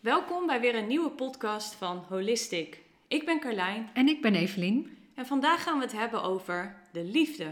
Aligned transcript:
Welkom 0.00 0.46
bij 0.46 0.60
weer 0.60 0.74
een 0.74 0.86
nieuwe 0.86 1.10
podcast 1.10 1.74
van 1.74 2.04
Holistic. 2.08 2.82
Ik 3.08 3.24
ben 3.24 3.40
Carlijn 3.40 3.90
En 3.94 4.08
ik 4.08 4.22
ben 4.22 4.34
Evelien. 4.34 4.98
en 5.14 5.26
vandaag 5.26 5.62
gaan 5.62 5.78
we 5.78 5.84
het 5.84 5.92
hebben 5.92 6.22
over 6.22 6.76
de 6.92 7.04
liefde. 7.04 7.44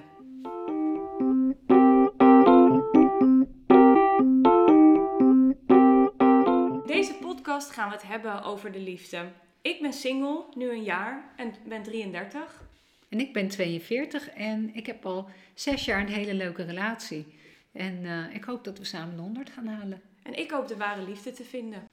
In 6.68 6.82
deze 6.86 7.14
podcast 7.20 7.70
gaan 7.70 7.88
we 7.88 7.94
het 7.94 8.06
hebben 8.06 8.42
over 8.42 8.72
de 8.72 8.80
liefde. 8.80 9.32
Ik 9.62 9.80
ben 9.80 9.92
single, 9.92 10.44
nu 10.54 10.70
een 10.70 10.82
jaar 10.82 11.32
en 11.36 11.54
ben 11.68 11.82
33. 11.82 12.62
En 13.08 13.20
ik 13.20 13.32
ben 13.32 13.48
42 13.48 14.30
en 14.30 14.74
ik 14.74 14.86
heb 14.86 15.06
al 15.06 15.28
zes 15.54 15.84
jaar 15.84 16.00
een 16.00 16.08
hele 16.08 16.34
leuke 16.34 16.62
relatie. 16.62 17.26
En 17.72 18.04
eh, 18.04 18.34
ik 18.34 18.44
hoop 18.44 18.64
dat 18.64 18.78
we 18.78 18.84
samen 18.84 19.16
de 19.16 19.22
100 19.22 19.50
gaan 19.50 19.66
halen. 19.66 20.02
En 20.22 20.38
ik 20.38 20.50
hoop 20.50 20.68
de 20.68 20.76
ware 20.76 21.02
liefde 21.02 21.32
te 21.32 21.44
vinden. 21.44 21.88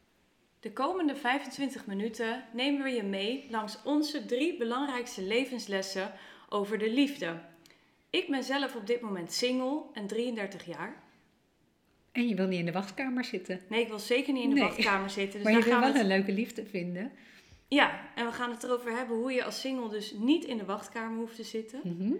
De 0.64 0.72
komende 0.74 1.16
25 1.16 1.86
minuten 1.86 2.44
nemen 2.54 2.84
we 2.84 2.90
je 2.90 3.04
mee 3.04 3.48
langs 3.50 3.78
onze 3.84 4.26
drie 4.26 4.58
belangrijkste 4.58 5.22
levenslessen 5.22 6.12
over 6.50 6.78
de 6.78 6.92
liefde. 6.92 7.40
Ik 8.10 8.28
ben 8.30 8.44
zelf 8.44 8.76
op 8.76 8.88
dit 8.88 9.02
moment 9.02 9.32
single 9.32 9.82
en 9.94 10.08
33 10.08 10.66
jaar. 10.66 11.04
En 12.12 12.28
je 12.28 12.36
wil 12.36 12.48
niet 12.48 12.60
in 12.60 12.66
de 12.66 12.72
wachtkamer 12.72 13.24
zitten. 13.24 13.60
Nee, 13.70 13.82
ik 13.82 13.88
wil 13.88 14.00
zeker 14.00 14.34
niet 14.34 14.44
in 14.44 14.50
de 14.50 14.56
Nee. 14.56 14.64
wachtkamer 14.64 15.10
zitten. 15.10 15.34
Dus 15.34 15.44
maar 15.44 15.60
je 15.60 15.64
wil 15.64 15.72
gaan 15.72 15.82
wel 15.82 15.94
we 15.94 16.00
een 16.00 16.08
leuke 16.08 16.32
liefde 16.32 16.66
vinden. 16.66 17.12
Ja, 17.68 18.12
en 18.16 18.26
we 18.26 18.32
gaan 18.32 18.52
het 18.52 18.64
erover 18.64 18.92
hebben 18.98 19.18
hoe 19.18 19.32
je 19.32 19.44
als 19.44 19.60
single 19.60 19.90
dus 19.90 20.14
niet 20.18 20.46
in 20.46 20.58
de 20.58 20.66
wachtkamer 20.66 21.18
hoeft 21.18 21.36
te 21.36 21.44
zitten. 21.44 21.80
Mhm. 21.84 22.14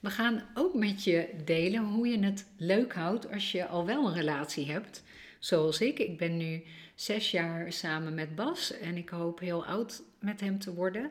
We 0.00 0.10
gaan 0.10 0.48
ook 0.54 0.74
met 0.74 1.04
je 1.04 1.28
delen 1.44 1.84
hoe 1.84 2.08
je 2.08 2.24
het 2.24 2.46
leuk 2.56 2.94
houdt 2.94 3.32
als 3.32 3.52
je 3.52 3.66
al 3.66 3.86
wel 3.86 4.06
een 4.06 4.14
relatie 4.14 4.70
hebt. 4.70 5.02
Zoals 5.42 5.80
ik. 5.80 5.98
Ik 5.98 6.18
ben 6.18 6.36
nu 6.36 6.62
zes 6.94 7.30
jaar 7.30 7.72
samen 7.72 8.14
met 8.14 8.34
Bas 8.34 8.78
en 8.78 8.96
ik 8.96 9.08
hoop 9.08 9.40
heel 9.40 9.66
oud 9.66 10.02
met 10.18 10.40
hem 10.40 10.58
te 10.58 10.74
worden. 10.74 11.10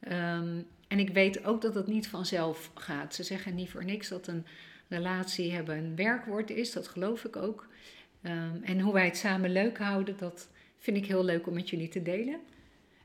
Ehm, 0.00 0.60
en 0.88 0.98
ik 0.98 1.08
weet 1.08 1.44
ook 1.44 1.62
dat 1.62 1.74
het 1.74 1.86
niet 1.86 2.08
vanzelf 2.08 2.70
gaat. 2.74 3.14
Ze 3.14 3.22
zeggen 3.22 3.54
niet 3.54 3.70
voor 3.70 3.84
niks 3.84 4.08
dat 4.08 4.26
een 4.26 4.46
relatie 4.88 5.52
hebben 5.52 5.76
een 5.76 5.96
werkwoord 5.96 6.50
is. 6.50 6.72
Dat 6.72 6.88
geloof 6.88 7.24
ik 7.24 7.36
ook. 7.36 7.68
Ehm, 8.22 8.62
en 8.62 8.80
hoe 8.80 8.92
wij 8.92 9.04
het 9.04 9.16
samen 9.16 9.52
leuk 9.52 9.78
houden, 9.78 10.16
dat 10.16 10.48
vind 10.78 10.96
ik 10.96 11.06
heel 11.06 11.24
leuk 11.24 11.46
om 11.46 11.54
met 11.54 11.70
jullie 11.70 11.88
te 11.88 12.02
delen. 12.02 12.40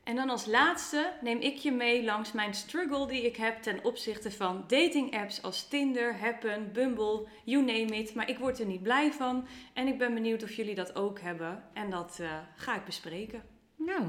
En 0.08 0.16
dan 0.16 0.30
als 0.30 0.46
laatste 0.46 1.12
neem 1.20 1.40
ik 1.40 1.56
je 1.56 1.72
mee 1.72 2.04
langs 2.04 2.32
mijn 2.32 2.54
struggle 2.54 3.06
die 3.06 3.26
ik 3.26 3.36
heb 3.36 3.62
ten 3.62 3.84
opzichte 3.84 4.30
van 4.30 4.64
dating 4.66 5.16
apps 5.16 5.42
als 5.42 5.68
Tinder, 5.68 6.18
Happen, 6.18 6.72
Bumble, 6.72 7.26
you 7.44 7.64
name 7.64 7.96
it. 7.96 8.14
Maar 8.14 8.28
ik 8.30 8.38
word 8.38 8.58
er 8.58 8.66
niet 8.66 8.82
blij 8.82 9.12
van 9.12 9.46
en 9.74 9.86
ik 9.86 9.98
ben 9.98 10.14
benieuwd 10.14 10.42
of 10.42 10.52
jullie 10.52 10.74
dat 10.74 10.94
ook 10.94 11.20
hebben. 11.20 11.62
En 11.72 11.90
dat 11.90 12.18
eh, 12.20 12.38
ga 12.56 12.76
ik 12.76 12.84
bespreken. 12.84 13.42
Nou, 13.76 14.02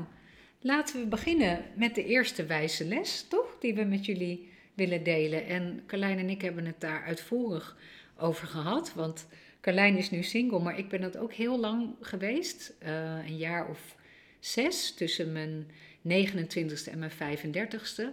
laten 0.61 0.99
we 0.99 1.07
beginnen 1.07 1.65
met 1.75 1.95
de 1.95 2.05
eerste 2.05 2.45
wijze 2.45 2.85
les, 2.85 3.25
toch? 3.27 3.57
Die 3.59 3.75
we 3.75 3.83
met 3.83 4.05
jullie 4.05 4.51
willen 4.73 5.03
delen. 5.03 5.45
En 5.45 5.83
Carlijn 5.87 6.17
en 6.17 6.29
ik 6.29 6.41
hebben 6.41 6.65
het 6.65 6.81
daar 6.81 7.03
uitvoerig 7.03 7.77
over 8.17 8.47
gehad. 8.47 8.93
Want 8.93 9.27
Carlijn 9.61 9.97
is 9.97 10.09
nu 10.09 10.23
single, 10.23 10.59
maar 10.59 10.77
ik 10.77 10.89
ben 10.89 11.01
dat 11.01 11.17
ook 11.17 11.33
heel 11.33 11.59
lang 11.59 11.95
geweest. 12.01 12.75
Eh, 12.79 13.27
een 13.27 13.37
jaar 13.37 13.69
of 13.69 13.97
zes, 14.39 14.93
tussen 14.93 15.31
mijn 15.31 15.71
29ste 16.03 16.91
en 16.91 16.99
mijn 16.99 17.11
35ste. 17.11 18.03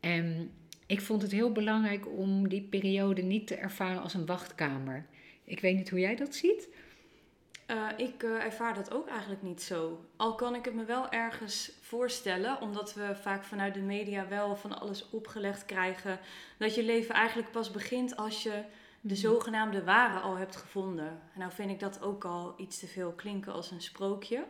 En 0.00 0.50
ik 0.86 1.00
vond 1.00 1.22
het 1.22 1.32
heel 1.32 1.52
belangrijk 1.52 2.08
om 2.08 2.48
die 2.48 2.62
periode 2.62 3.22
niet 3.22 3.46
te 3.46 3.54
ervaren 3.54 4.02
als 4.02 4.14
een 4.14 4.26
wachtkamer. 4.26 5.06
Ik 5.44 5.60
weet 5.60 5.76
niet 5.76 5.90
hoe 5.90 6.00
jij 6.00 6.16
dat 6.16 6.34
ziet. 6.34 6.68
Eh, 7.66 7.88
ik 7.96 8.22
eh, 8.22 8.44
ervaar 8.44 8.74
dat 8.74 8.92
ook 8.92 9.08
eigenlijk 9.08 9.42
niet 9.42 9.62
zo. 9.62 10.04
Al 10.16 10.34
kan 10.34 10.54
ik 10.54 10.64
het 10.64 10.74
me 10.74 10.84
wel 10.84 11.10
ergens 11.10 11.72
voorstellen, 11.80 12.60
omdat 12.60 12.94
we 12.94 13.16
vaak 13.22 13.44
vanuit 13.44 13.74
de 13.74 13.80
media 13.80 14.28
wel 14.28 14.56
van 14.56 14.80
alles 14.80 15.10
opgelegd 15.10 15.66
krijgen, 15.66 16.18
dat 16.58 16.74
je 16.74 16.82
leven 16.82 17.14
eigenlijk 17.14 17.50
pas 17.50 17.70
begint 17.70 18.16
als 18.16 18.42
je 18.42 18.64
de 19.00 19.16
zogenaamde 19.16 19.84
ware 19.84 20.18
al 20.18 20.36
hebt 20.36 20.56
gevonden. 20.56 21.08
En 21.08 21.38
nou 21.38 21.52
vind 21.52 21.70
ik 21.70 21.80
dat 21.80 22.02
ook 22.02 22.24
al 22.24 22.54
iets 22.56 22.78
te 22.78 22.86
veel 22.86 23.12
klinken 23.12 23.52
als 23.52 23.70
een 23.70 23.82
sprookje. 23.82 24.44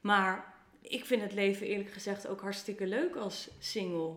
Maar 0.00 0.53
ik 0.88 1.04
vind 1.04 1.22
het 1.22 1.32
leven 1.32 1.66
eerlijk 1.66 1.90
gezegd 1.90 2.26
ook 2.26 2.40
hartstikke 2.40 2.86
leuk 2.86 3.16
als 3.16 3.50
single. 3.58 4.12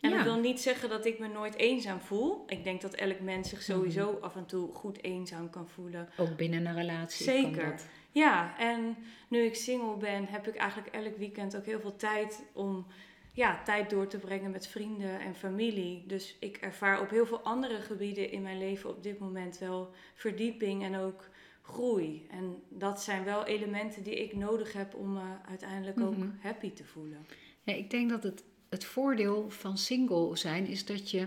En 0.00 0.10
Ja. 0.10 0.18
ik 0.18 0.24
wil 0.24 0.38
niet 0.40 0.60
zeggen 0.60 0.88
dat 0.88 1.06
ik 1.06 1.18
me 1.18 1.28
nooit 1.28 1.54
eenzaam 1.54 2.00
voel. 2.00 2.44
Ik 2.46 2.64
denk 2.64 2.80
dat 2.80 2.94
elk 2.94 3.20
mens 3.20 3.48
zich 3.48 3.62
sowieso 3.62 4.18
af 4.20 4.36
en 4.36 4.46
toe 4.46 4.72
goed 4.74 5.02
eenzaam 5.02 5.50
kan 5.50 5.68
voelen. 5.68 6.08
Ook 6.16 6.36
binnen 6.36 6.66
een 6.66 6.74
relatie. 6.74 7.24
Zeker. 7.24 7.60
Kan 7.62 7.70
dat. 7.70 7.86
Ja, 8.12 8.58
en 8.58 8.96
nu 9.28 9.40
ik 9.42 9.54
single 9.54 9.96
ben, 9.96 10.26
heb 10.26 10.48
ik 10.48 10.56
eigenlijk 10.56 10.94
elk 10.94 11.16
weekend 11.16 11.56
ook 11.56 11.64
heel 11.64 11.80
veel 11.80 11.96
tijd 11.96 12.42
om 12.52 12.86
ja, 13.32 13.62
tijd 13.62 13.90
door 13.90 14.06
te 14.06 14.18
brengen 14.18 14.50
met 14.50 14.66
vrienden 14.66 15.20
en 15.20 15.34
familie. 15.34 16.04
Dus 16.06 16.36
ik 16.40 16.56
ervaar 16.56 17.00
op 17.00 17.10
heel 17.10 17.26
veel 17.26 17.40
andere 17.40 17.80
gebieden 17.80 18.30
in 18.30 18.42
mijn 18.42 18.58
leven 18.58 18.90
op 18.90 19.02
dit 19.02 19.18
moment 19.18 19.58
wel 19.58 19.90
verdieping 20.14 20.82
en 20.82 20.96
ook 20.96 21.28
groei. 21.72 22.26
En 22.30 22.62
dat 22.68 23.02
zijn 23.02 23.24
wel 23.24 23.46
elementen 23.46 24.02
die 24.02 24.22
ik 24.22 24.36
nodig 24.36 24.72
heb 24.72 24.94
om 24.94 25.12
me 25.12 25.34
uiteindelijk 25.48 26.00
ook 26.00 26.16
Mhm. 26.16 26.28
happy 26.40 26.72
te 26.72 26.84
voelen. 26.84 27.26
Ja, 27.62 27.72
ik 27.74 27.90
denk 27.90 28.10
dat 28.10 28.22
het, 28.22 28.44
het 28.68 28.84
voordeel 28.84 29.50
van 29.50 29.78
single 29.78 30.36
zijn 30.36 30.66
is 30.66 30.84
dat 30.84 31.10
je 31.10 31.26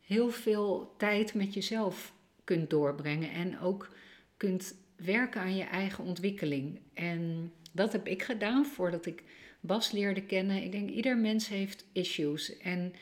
heel 0.00 0.30
veel 0.30 0.94
tijd 0.96 1.34
met 1.34 1.54
jezelf 1.54 2.12
kunt 2.44 2.70
doorbrengen 2.70 3.30
en 3.30 3.60
ook 3.60 3.88
kunt 4.36 4.74
werken 4.96 5.40
aan 5.40 5.56
je 5.56 5.64
eigen 5.64 6.04
ontwikkeling. 6.04 6.80
En 6.94 7.52
dat 7.72 7.92
heb 7.92 8.06
ik 8.06 8.22
gedaan 8.22 8.66
voordat 8.66 9.06
ik 9.06 9.22
Bas 9.60 9.90
leerde 9.90 10.22
kennen. 10.22 10.62
Ik 10.62 10.72
denk 10.72 10.90
ieder 10.90 11.16
mens 11.18 11.48
heeft 11.48 11.84
issues 11.92 12.58
en 12.58 12.92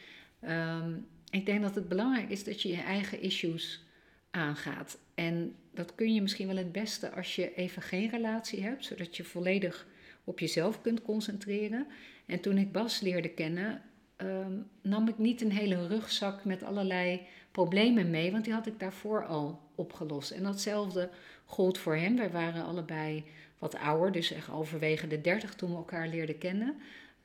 ehm, 0.41 0.95
ik 1.31 1.47
denk 1.47 1.63
dat 1.63 1.75
het 1.75 1.89
belangrijk 1.89 2.31
is 2.31 2.45
dat 2.45 2.63
je 2.63 2.69
je 2.69 2.81
eigen 2.83 3.21
issues 3.21 3.85
aangaat. 4.31 4.99
En 5.15 5.55
dat 5.77 5.95
kun 5.95 6.15
je 6.15 6.23
misschien 6.23 6.47
wel 6.47 6.57
het 6.57 6.73
beste 6.73 7.11
als 7.11 7.37
je 7.37 7.55
even 7.55 7.83
geen 7.83 8.11
relatie 8.11 8.63
hebt, 8.63 8.85
zodat 8.85 9.17
je 9.17 9.25
volledig 9.25 9.87
op 10.25 10.39
jezelf 10.39 10.81
kunt 10.81 11.03
concentreren. 11.03 11.87
En 12.27 12.41
toen 12.41 12.59
ik 12.59 12.73
Bas 12.73 13.01
leerde 13.01 13.29
kennen, 13.29 13.83
ehm, 14.17 14.53
nam 14.83 15.09
ik 15.09 15.19
niet 15.19 15.41
een 15.41 15.53
hele 15.53 15.87
rugzak 15.87 16.45
met 16.45 16.63
allerlei 16.63 17.21
problemen 17.51 18.11
mee, 18.11 18.33
want 18.33 18.45
die 18.45 18.53
had 18.53 18.67
ik 18.67 18.79
daarvoor 18.81 19.27
al 19.27 19.61
opgelost. 19.75 20.31
En 20.31 20.43
datzelfde 20.43 21.11
gold 21.45 21.79
voor 21.79 21.97
hem. 21.97 22.17
Wij 22.17 22.31
waren 22.31 22.65
allebei 22.65 23.25
wat 23.59 23.77
ouder, 23.77 24.13
dus 24.13 24.33
echt 24.33 24.47
halverwege 24.47 25.07
de 25.07 25.21
dertig 25.21 25.55
toen 25.55 25.71
we 25.71 25.77
elkaar 25.77 26.09
leerden 26.09 26.39
kennen. 26.39 26.77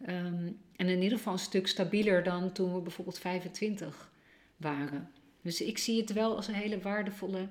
Ehm, 0.06 0.52
en 0.76 0.90
in 0.90 1.02
ieder 1.02 1.18
geval 1.18 1.34
een 1.34 1.40
stuk 1.40 1.68
stabieler 1.68 2.24
dan 2.24 2.52
toen 2.52 2.74
we 2.74 2.82
bijvoorbeeld 2.82 3.20
25 3.20 4.12
waren. 4.58 5.12
Dus 5.42 5.62
ik 5.62 5.78
zie 5.78 6.02
het 6.02 6.14
wel 6.14 6.36
als 6.36 6.48
een 6.48 6.54
hele 6.54 6.80
waardevolle 6.80 7.48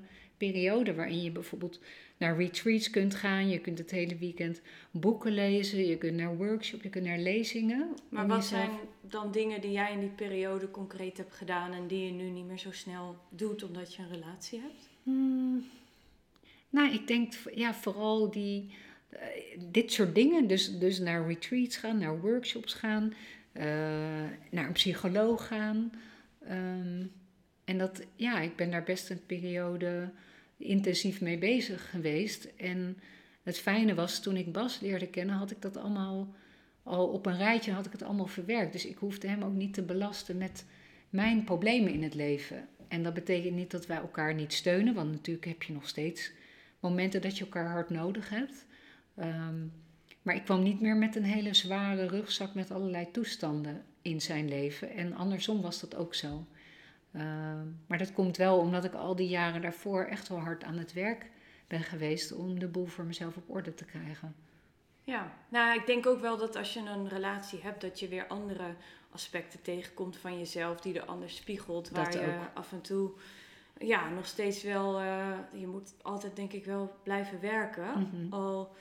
periode 0.46 0.94
waarin 0.94 1.22
je 1.22 1.30
bijvoorbeeld 1.30 1.80
naar 2.16 2.36
retreats 2.36 2.90
kunt 2.90 3.14
gaan. 3.14 3.48
Je 3.48 3.58
kunt 3.58 3.78
het 3.78 3.90
hele 3.90 4.16
weekend 4.16 4.60
boeken 4.90 5.32
lezen, 5.32 5.86
je 5.86 5.96
kunt 5.98 6.16
naar 6.16 6.36
workshops, 6.36 6.82
je 6.82 6.88
kunt 6.88 7.04
naar 7.04 7.18
lezingen. 7.18 7.94
Maar 8.08 8.26
wat 8.26 8.42
jezelf- 8.42 8.60
zijn 8.64 8.78
dan 9.00 9.32
dingen 9.32 9.60
die 9.60 9.70
jij 9.72 9.92
in 9.92 10.00
die 10.00 10.08
periode 10.08 10.70
concreet 10.70 11.16
hebt 11.16 11.34
gedaan 11.34 11.72
en 11.72 11.86
die 11.86 12.04
je 12.04 12.12
nu 12.12 12.30
niet 12.30 12.46
meer 12.46 12.58
zo 12.58 12.72
snel 12.72 13.16
doet 13.28 13.62
omdat 13.62 13.94
je 13.94 14.02
een 14.02 14.08
relatie 14.10 14.60
hebt? 14.60 14.88
Hmm, 15.02 15.64
nou, 16.70 16.92
ik 16.92 17.06
denk 17.06 17.32
ja, 17.54 17.74
vooral 17.74 18.30
die, 18.30 18.74
eh, 19.08 19.20
dit 19.70 19.92
soort 19.92 20.14
dingen. 20.14 20.46
Dus, 20.46 20.78
dus 20.78 20.98
naar 20.98 21.26
retreats 21.26 21.76
gaan, 21.76 21.98
naar 21.98 22.20
workshops 22.20 22.74
gaan, 22.74 23.14
eh, 23.52 23.64
naar 24.50 24.66
een 24.66 24.72
psycholoog 24.72 25.46
gaan. 25.46 25.92
Ehm, 26.46 27.04
en 27.70 27.78
dat, 27.78 28.02
ja, 28.16 28.40
ik 28.40 28.56
ben 28.56 28.70
daar 28.70 28.82
best 28.82 29.10
een 29.10 29.26
periode 29.26 30.10
intensief 30.56 31.20
mee 31.20 31.38
bezig 31.38 31.90
geweest. 31.90 32.48
En 32.56 32.98
het 33.42 33.58
fijne 33.58 33.94
was, 33.94 34.20
toen 34.20 34.36
ik 34.36 34.52
Bas 34.52 34.80
leerde 34.80 35.06
kennen, 35.06 35.34
had 35.34 35.50
ik 35.50 35.62
dat 35.62 35.76
allemaal 35.76 36.34
al 36.82 37.06
op 37.06 37.26
een 37.26 37.36
rijtje, 37.36 37.72
had 37.72 37.86
ik 37.86 37.92
het 37.92 38.02
allemaal 38.02 38.26
verwerkt. 38.26 38.72
Dus 38.72 38.86
ik 38.86 38.96
hoefde 38.96 39.28
hem 39.28 39.42
ook 39.42 39.52
niet 39.52 39.74
te 39.74 39.82
belasten 39.82 40.36
met 40.36 40.64
mijn 41.10 41.44
problemen 41.44 41.92
in 41.92 42.02
het 42.02 42.14
leven. 42.14 42.68
En 42.88 43.02
dat 43.02 43.14
betekent 43.14 43.54
niet 43.54 43.70
dat 43.70 43.86
wij 43.86 43.96
elkaar 43.96 44.34
niet 44.34 44.52
steunen, 44.52 44.94
want 44.94 45.10
natuurlijk 45.10 45.46
heb 45.46 45.62
je 45.62 45.72
nog 45.72 45.88
steeds 45.88 46.32
momenten 46.80 47.22
dat 47.22 47.38
je 47.38 47.44
elkaar 47.44 47.70
hard 47.70 47.90
nodig 47.90 48.28
hebt. 48.28 48.66
Ehm, 49.16 49.66
maar 50.22 50.34
ik 50.34 50.44
kwam 50.44 50.62
niet 50.62 50.80
meer 50.80 50.96
met 50.96 51.16
een 51.16 51.24
hele 51.24 51.54
zware 51.54 52.06
rugzak 52.06 52.54
met 52.54 52.70
allerlei 52.70 53.10
toestanden 53.10 53.84
in 54.02 54.20
zijn 54.20 54.48
leven. 54.48 54.90
En 54.90 55.14
andersom 55.14 55.60
was 55.60 55.80
dat 55.80 55.96
ook 55.96 56.14
zo. 56.14 56.46
Ehm, 57.12 57.66
maar 57.86 57.98
dat 57.98 58.12
komt 58.12 58.36
wel 58.36 58.58
omdat 58.58 58.84
ik 58.84 58.94
al 58.94 59.16
die 59.16 59.28
jaren 59.28 59.62
daarvoor 59.62 60.04
echt 60.04 60.28
wel 60.28 60.40
hard 60.40 60.64
aan 60.64 60.78
het 60.78 60.92
werk 60.92 61.30
ben 61.66 61.82
geweest 61.82 62.32
om 62.32 62.58
de 62.58 62.68
boel 62.68 62.86
voor 62.86 63.04
mezelf 63.04 63.36
op 63.36 63.50
orde 63.50 63.74
te 63.74 63.84
krijgen. 63.84 64.34
Ja, 65.04 65.32
nou 65.48 65.78
ik 65.78 65.86
denk 65.86 66.06
ook 66.06 66.20
wel 66.20 66.36
dat 66.36 66.56
als 66.56 66.72
je 66.72 66.80
een 66.80 67.08
relatie 67.08 67.60
hebt, 67.62 67.80
dat 67.80 68.00
je 68.00 68.08
weer 68.08 68.26
andere 68.26 68.74
aspecten 69.10 69.62
tegenkomt 69.62 70.16
van 70.16 70.38
jezelf 70.38 70.80
die 70.80 71.00
er 71.00 71.06
anders 71.06 71.36
spiegelt. 71.36 71.90
Waar 71.90 72.04
Dat 72.04 72.12
je 72.14 72.20
ook. 72.20 72.50
af 72.54 72.72
en 72.72 72.80
toe 72.80 73.10
ja, 73.78 74.08
nog 74.08 74.26
steeds 74.26 74.62
wel, 74.62 75.00
eh, 75.00 75.38
je 75.52 75.66
moet 75.66 75.94
altijd 76.02 76.36
denk 76.36 76.52
ik 76.52 76.64
wel 76.64 76.96
blijven 77.02 77.40
werken. 77.40 78.08
Mhm. 78.12 78.32
Al 78.34 78.74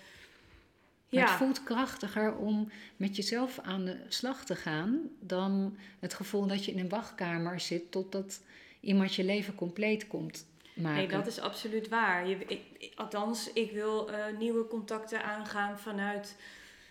Maar 1.09 1.21
Ja. 1.21 1.27
het 1.27 1.37
voelt 1.37 1.63
krachtiger 1.63 2.35
om 2.35 2.71
met 2.97 3.15
jezelf 3.15 3.59
aan 3.59 3.85
de 3.85 3.97
slag 4.07 4.45
te 4.45 4.55
gaan 4.55 5.09
dan 5.19 5.77
het 5.99 6.13
gevoel 6.13 6.47
dat 6.47 6.65
je 6.65 6.71
in 6.71 6.79
een 6.79 6.89
wachtkamer 6.89 7.59
zit 7.59 7.91
totdat 7.91 8.41
iemand 8.79 9.15
je 9.15 9.23
leven 9.23 9.55
compleet 9.55 10.07
komt 10.07 10.45
maken. 10.75 10.97
Nee, 10.97 11.07
dat 11.07 11.27
is 11.27 11.39
absoluut 11.39 11.87
waar. 11.89 12.27
Je, 12.27 12.35
ik, 12.45 12.91
althans, 12.95 13.53
ik 13.53 13.71
wil 13.71 14.11
eh, 14.11 14.37
nieuwe 14.37 14.67
contacten 14.67 15.23
aangaan 15.23 15.79
vanuit 15.79 16.35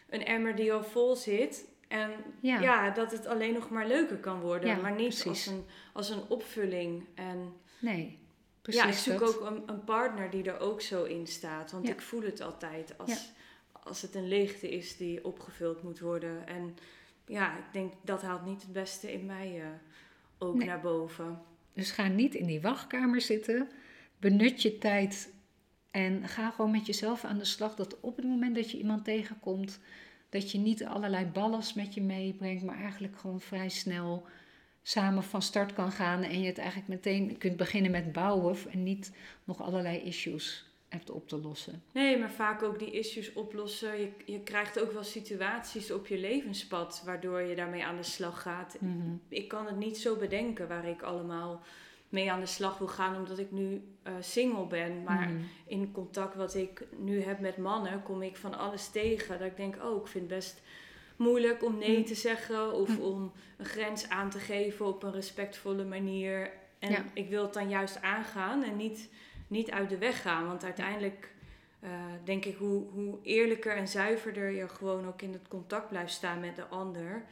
een 0.09 0.25
emmer 0.25 0.56
die 0.56 0.73
al 0.73 0.85
vol 0.85 1.17
zit. 1.17 1.65
En 1.88 2.11
Ja. 2.41 2.61
ja, 2.61 2.91
dat 2.91 3.12
het 3.12 3.26
alleen 3.26 3.53
nog 3.55 3.70
maar 3.70 3.87
leuker 3.87 4.17
kan 4.17 4.41
worden. 4.41 4.69
Ja, 4.69 4.76
maar 4.76 4.94
niet 4.94 5.25
als 5.29 5.47
een, 5.47 5.65
als 5.93 6.11
een 6.11 6.23
opvulling. 6.29 7.05
En 7.15 7.53
Nee, 7.79 8.19
precies 8.62 8.82
ja, 8.82 8.88
ik 8.88 8.94
zoek 8.94 9.19
dat. 9.19 9.29
ook 9.37 9.50
een, 9.50 9.62
een 9.67 9.85
partner 9.85 10.31
die 10.31 10.43
er 10.44 10.59
ook 10.61 10.81
zo 10.81 11.05
in 11.05 11.26
staat. 11.26 11.70
Want 11.73 11.88
ik 11.88 12.00
voel 12.00 12.23
het 12.23 12.41
altijd 12.41 12.94
als. 12.99 13.31
Als 13.88 14.02
het 14.02 14.14
een 14.14 14.29
leegte 14.29 14.70
is 14.70 14.96
die 14.96 15.25
opgevuld 15.25 15.82
moet 15.82 16.00
worden. 16.00 16.46
En 16.46 16.76
ja, 17.26 17.56
ik 17.58 17.64
denk 17.73 17.93
dat 18.02 18.23
haalt 18.23 18.44
niet 18.44 18.62
het 18.62 18.73
beste 18.73 19.12
in 19.12 19.26
mij 19.26 19.61
eh, 19.61 19.67
ook 20.38 20.55
Nee. 20.55 20.67
naar 20.67 20.81
boven. 20.81 21.43
Dus 21.73 21.90
ga 21.90 22.06
niet 22.08 22.35
in 22.35 22.46
die 22.46 22.61
wachtkamer 22.61 23.20
zitten. 23.20 23.69
Benut 24.19 24.62
je 24.62 24.79
tijd 24.79 25.32
en 25.90 26.29
ga 26.29 26.50
gewoon 26.50 26.70
met 26.70 26.87
jezelf 26.87 27.25
aan 27.25 27.38
de 27.38 27.44
slag. 27.44 27.75
Dat 27.75 28.00
op 28.00 28.17
het 28.17 28.25
moment 28.25 28.55
dat 28.55 28.70
je 28.70 28.79
iemand 28.79 29.05
tegenkomt, 29.05 29.81
dat 30.29 30.50
je 30.50 30.58
niet 30.58 30.84
allerlei 30.84 31.25
ballast 31.26 31.76
met 31.76 31.94
je 31.94 32.02
meebrengt, 32.02 32.62
maar 32.62 32.79
eigenlijk 32.79 33.19
gewoon 33.19 33.41
vrij 33.41 33.69
snel 33.69 34.26
samen 34.82 35.23
van 35.23 35.43
start 35.43 35.73
kan 35.73 35.93
gaan 35.93 36.23
en 36.23 36.41
je 36.41 36.46
het 36.46 36.58
eigenlijk 36.58 36.88
meteen 36.88 37.38
kunt 37.38 37.56
beginnen 37.56 37.91
met 37.91 38.12
bouwen 38.12 38.56
en 38.70 38.82
niet 38.82 39.12
nog 39.44 39.62
allerlei 39.62 39.99
issues 39.99 40.68
hebt 40.88 41.11
op 41.11 41.29
te 41.29 41.40
lossen. 41.40 41.82
Nee, 41.93 42.19
maar 42.19 42.31
vaak 42.31 42.62
ook 42.62 42.79
die 42.79 42.90
issues 42.90 43.32
oplossen. 43.32 44.00
Je, 44.00 44.11
je 44.25 44.40
krijgt 44.43 44.81
ook 44.81 44.93
wel 44.93 45.05
situaties 45.05 45.90
op 45.90 46.06
je 46.06 46.19
levenspad 46.19 47.02
waardoor 47.05 47.40
je 47.40 47.55
daarmee 47.55 47.85
aan 47.85 47.96
de 47.96 48.02
slag 48.02 48.43
gaat. 48.43 48.76
Mhm. 48.81 49.14
Ik 49.29 49.49
kan 49.49 49.67
het 49.67 49.76
niet 49.76 49.99
zo 49.99 50.17
bedenken 50.17 50.69
waar 50.69 50.88
ik 50.88 51.02
allemaal 51.02 51.62
mee 52.08 52.32
aan 52.32 52.40
de 52.40 52.46
slag 52.46 52.79
wil 52.79 52.87
gaan, 52.88 53.17
omdat 53.17 53.38
ik 53.38 53.50
nu 53.50 53.82
eh, 54.02 54.12
single 54.20 54.67
ben. 54.67 55.02
Maar 55.02 55.29
Mhm. 55.29 55.43
in 55.67 55.93
contact 55.93 56.35
wat 56.35 56.55
ik 56.55 56.87
nu 56.99 57.20
heb 57.23 57.38
met 57.41 57.56
mannen, 57.56 58.02
kom 58.02 58.23
ik 58.23 58.37
van 58.37 58.58
alles 58.58 58.88
tegen. 58.88 59.38
Dat 59.38 59.46
ik 59.49 59.56
denk, 59.56 59.76
oh, 59.84 60.00
ik 60.00 60.06
vind 60.06 60.25
het 60.31 60.34
best 60.38 60.62
moeilijk 61.17 61.64
om 61.64 61.79
nee 61.79 61.99
Mm. 61.99 62.05
te 62.05 62.14
zeggen 62.14 62.73
of 62.73 62.99
om 62.99 63.32
een 63.56 63.64
grens 63.64 64.08
aan 64.08 64.31
te 64.31 64.38
geven 64.38 64.87
op 64.87 65.02
een 65.02 65.12
respectvolle 65.12 65.84
manier. 65.84 66.50
En 66.79 66.91
Ja. 66.91 67.05
ik 67.14 67.29
wil 67.29 67.43
het 67.43 67.52
dan 67.55 67.69
juist 67.69 68.02
aangaan 68.02 68.62
en 68.62 68.76
niet, 68.76 69.08
niet 69.49 69.71
uit 69.71 69.89
de 69.89 69.99
weg 69.99 70.23
gaan. 70.23 70.47
Want 70.47 70.65
uiteindelijk 70.65 71.31
eh, 71.81 71.91
denk 72.25 72.45
ik, 72.45 72.56
hoe, 72.56 72.87
hoe 72.91 73.19
eerlijker 73.23 73.77
en 73.77 73.89
zuiverder 73.89 74.50
je 74.50 74.69
gewoon 74.69 75.06
ook 75.06 75.23
in 75.23 75.33
het 75.33 75.49
contact 75.49 75.89
blijft 75.89 76.12
staan 76.12 76.41
met 76.41 76.56
de 76.56 76.67
ander, 76.67 77.25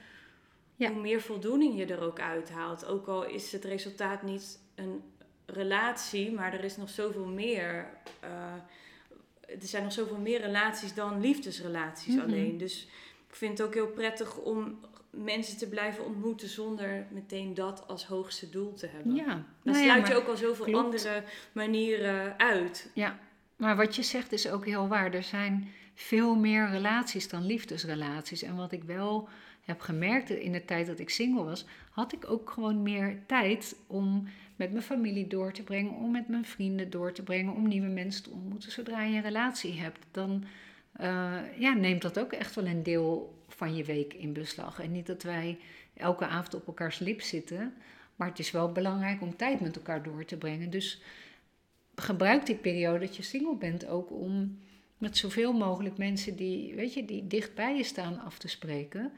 Ja. 0.76 0.90
hoe 0.92 1.00
meer 1.00 1.20
voldoening 1.20 1.76
je 1.78 1.86
er 1.86 2.00
ook 2.02 2.20
uithaalt. 2.20 2.86
Ook 2.86 3.06
al 3.06 3.24
is 3.26 3.52
het 3.52 3.64
resultaat 3.64 4.22
niet 4.22 4.58
een 4.74 5.02
relatie, 5.46 6.32
maar 6.32 6.52
er 6.52 6.64
is 6.64 6.76
nog 6.76 6.88
zoveel 6.88 7.26
meer. 7.26 7.86
eh, 8.20 8.30
er 9.46 9.66
zijn 9.66 9.82
nog 9.82 9.92
zoveel 9.92 10.18
meer 10.18 10.40
relaties 10.40 10.94
dan 10.94 11.20
liefdesrelaties 11.20 12.14
Mhm. 12.14 12.24
alleen. 12.24 12.58
Dus 12.58 12.88
ik 13.28 13.34
vind 13.34 13.58
het 13.58 13.66
ook 13.66 13.74
heel 13.74 13.88
prettig 13.88 14.36
om 14.36 14.78
mensen 15.16 15.58
te 15.58 15.68
blijven 15.68 16.04
ontmoeten 16.04 16.48
zonder 16.48 17.06
meteen 17.10 17.54
dat 17.54 17.88
als 17.88 18.06
hoogste 18.06 18.50
doel 18.50 18.74
te 18.74 18.86
hebben. 18.86 19.14
Ja, 19.14 19.24
Dan 19.24 19.44
nou 19.62 19.78
ja, 19.78 19.82
sluit 19.84 20.08
je 20.08 20.14
ook 20.14 20.28
al 20.28 20.36
zoveel 20.36 20.64
klopt. 20.64 20.84
andere 20.84 21.22
manieren 21.52 22.38
uit. 22.38 22.90
Ja, 22.94 23.18
maar 23.56 23.76
wat 23.76 23.96
je 23.96 24.02
zegt 24.02 24.32
is 24.32 24.50
ook 24.50 24.64
heel 24.66 24.88
waar. 24.88 25.14
Er 25.14 25.22
zijn 25.22 25.68
veel 25.94 26.34
meer 26.34 26.68
relaties 26.70 27.28
dan 27.28 27.46
liefdesrelaties. 27.46 28.42
En 28.42 28.56
wat 28.56 28.72
ik 28.72 28.84
wel 28.84 29.28
heb 29.64 29.80
gemerkt 29.80 30.30
in 30.30 30.52
de 30.52 30.64
tijd 30.64 30.86
dat 30.86 30.98
ik 30.98 31.10
single 31.10 31.44
was, 31.44 31.64
had 31.90 32.12
ik 32.12 32.30
ook 32.30 32.50
gewoon 32.50 32.82
meer 32.82 33.18
tijd 33.26 33.76
om 33.86 34.28
met 34.56 34.70
mijn 34.72 34.84
familie 34.84 35.26
door 35.26 35.52
te 35.52 35.62
brengen, 35.62 35.92
om 35.92 36.10
met 36.10 36.28
mijn 36.28 36.44
vrienden 36.44 36.90
door 36.90 37.12
te 37.12 37.22
brengen, 37.22 37.54
om 37.54 37.68
nieuwe 37.68 37.88
mensen 37.88 38.22
te 38.22 38.30
ontmoeten. 38.30 38.72
Zodra 38.72 39.02
je 39.02 39.16
een 39.16 39.22
relatie 39.22 39.80
hebt, 39.80 40.06
dan 40.10 40.44
eh, 40.92 41.34
ja, 41.58 41.74
neemt 41.74 42.02
dat 42.02 42.18
ook 42.18 42.32
echt 42.32 42.54
wel 42.54 42.66
een 42.66 42.82
deel 42.82 43.34
van 43.56 43.76
je 43.76 43.84
week 43.84 44.14
in 44.14 44.32
beslag. 44.32 44.80
En 44.80 44.92
niet 44.92 45.06
dat 45.06 45.22
wij 45.22 45.58
elke 45.94 46.26
avond 46.26 46.54
op 46.54 46.66
elkaars 46.66 46.98
lip 46.98 47.20
zitten, 47.20 47.74
maar 48.16 48.28
het 48.28 48.38
is 48.38 48.50
wel 48.50 48.72
belangrijk 48.72 49.22
om 49.22 49.36
tijd 49.36 49.60
met 49.60 49.76
elkaar 49.76 50.02
door 50.02 50.24
te 50.24 50.36
brengen. 50.36 50.70
Dus 50.70 51.02
gebruik 51.94 52.46
die 52.46 52.56
periode 52.56 52.98
dat 52.98 53.16
je 53.16 53.22
single 53.22 53.56
bent 53.56 53.86
ook 53.86 54.10
om 54.10 54.58
met 54.98 55.16
zoveel 55.16 55.52
mogelijk 55.52 55.98
mensen 55.98 56.36
die, 56.36 56.74
weet 56.74 56.94
je, 56.94 57.04
die 57.04 57.26
dicht 57.26 57.54
bij 57.54 57.76
je 57.76 57.84
staan 57.84 58.20
af 58.20 58.38
te 58.38 58.48
spreken. 58.48 59.12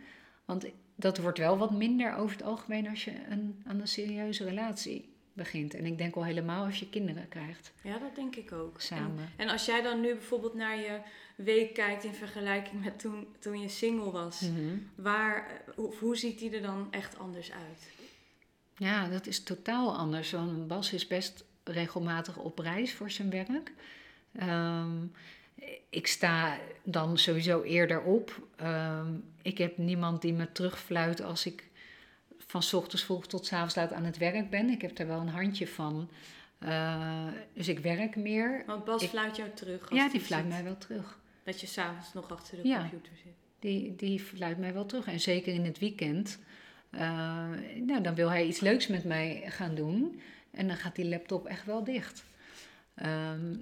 Want 0.45 0.67
dat 0.95 1.19
wordt 1.19 1.39
wel 1.39 1.59
wat 1.59 1.73
minder 1.73 2.15
over 2.15 2.37
het 2.37 2.47
algemeen 2.47 2.89
als 2.89 3.05
je 3.05 3.13
een, 3.29 3.63
aan 3.67 3.81
een 3.81 3.89
serieuze 3.89 4.45
relatie 4.45 5.09
begint. 5.33 5.75
En 5.75 5.87
ik 5.87 5.99
denk 5.99 6.15
al 6.15 6.25
helemaal 6.25 6.65
als 6.65 6.79
je 6.79 6.89
kinderen 6.89 7.29
krijgt 7.29 7.73
Ja, 7.83 7.99
dat 7.99 8.15
denk 8.15 8.37
ik 8.37 8.53
ook. 8.53 8.75
En, 8.75 8.83
samen. 8.83 9.29
en 9.37 9.49
als 9.49 9.65
jij 9.65 9.83
dan 9.83 10.01
nu 10.01 10.13
bijvoorbeeld 10.13 10.55
naar 10.55 10.79
je 10.79 11.01
week 11.45 11.75
kijkt 11.75 12.05
in 12.05 12.15
vergelijking 12.15 12.85
met 12.85 12.99
toen, 12.99 13.27
toen 13.39 13.61
je 13.61 13.69
single 13.69 14.11
was, 14.11 14.41
Mhm. 14.41 14.77
waar, 14.95 15.47
eh, 15.47 15.75
hoe, 15.75 15.95
hoe 16.01 16.17
ziet 16.17 16.39
die 16.39 16.51
er 16.51 16.63
dan 16.63 16.89
echt 16.91 17.19
anders 17.19 17.53
uit? 17.53 17.91
Ja, 18.77 19.09
dat 19.09 19.27
is 19.27 19.43
totaal 19.43 19.97
anders. 19.97 20.31
Want 20.31 20.67
Bas 20.67 20.93
is 20.93 21.07
best 21.07 21.45
regelmatig 21.65 22.37
op 22.37 22.59
reis 22.59 22.95
voor 22.95 23.11
zijn 23.11 23.31
werk. 23.31 23.73
Ehm, 24.33 24.97
ik 25.89 26.07
sta 26.07 26.59
dan 26.83 27.19
sowieso 27.19 27.63
eerder 27.63 28.01
op. 28.03 28.41
Ehm, 28.57 29.13
ik 29.43 29.59
heb 29.59 29.79
niemand 29.79 30.23
die 30.23 30.33
me 30.33 30.53
terugfluit 30.53 31.21
als 31.23 31.47
ik 31.47 31.67
van 32.39 32.63
's 32.63 32.73
ochtends 32.73 33.05
vroeg 33.05 33.27
tot 33.27 33.47
's 33.47 33.53
avonds 33.53 33.75
laat 33.75 33.93
aan 33.93 34.05
het 34.05 34.17
werk 34.19 34.51
ben. 34.51 34.69
Ik 34.71 34.83
heb 34.83 34.97
daar 34.97 35.07
wel 35.07 35.21
een 35.21 35.29
handje 35.29 35.67
van. 35.69 36.09
Eh, 36.59 37.27
dus 37.53 37.69
ik 37.69 37.79
werk 37.79 38.17
meer. 38.17 38.63
Want 38.67 38.85
Bas 38.85 39.03
Ik- 39.03 39.09
fluit 39.09 39.37
jou 39.37 39.51
terug. 39.55 39.91
Als 39.91 39.99
Ja, 39.99 40.09
die 40.09 40.21
fluit 40.21 40.49
mij 40.49 40.65
wel 40.65 40.79
terug. 40.79 41.19
Dat 41.49 41.61
je 41.61 41.67
s'avonds 41.67 42.13
nog 42.13 42.31
achter 42.33 42.63
de 42.63 42.69
Ja. 42.69 42.79
computer 42.79 43.13
zit. 43.25 43.33
Die, 43.59 43.97
die 43.97 44.21
fluit 44.21 44.59
mij 44.59 44.73
wel 44.73 44.87
terug. 44.87 45.07
En 45.07 45.21
zeker 45.21 45.55
in 45.55 45.65
het 45.65 45.79
weekend. 45.79 46.39
eh, 46.91 47.01
nou, 47.87 48.01
dan 48.03 48.15
wil 48.15 48.29
hij 48.31 48.47
iets 48.47 48.61
leuks 48.61 48.87
met 48.87 49.05
mij 49.05 49.43
gaan 49.47 49.75
doen. 49.75 50.21
En 50.51 50.67
dan 50.67 50.77
gaat 50.77 50.95
die 50.97 51.09
laptop 51.09 51.47
echt 51.47 51.65
wel 51.65 51.85
dicht. 51.85 52.25
Ehm, 52.95 53.55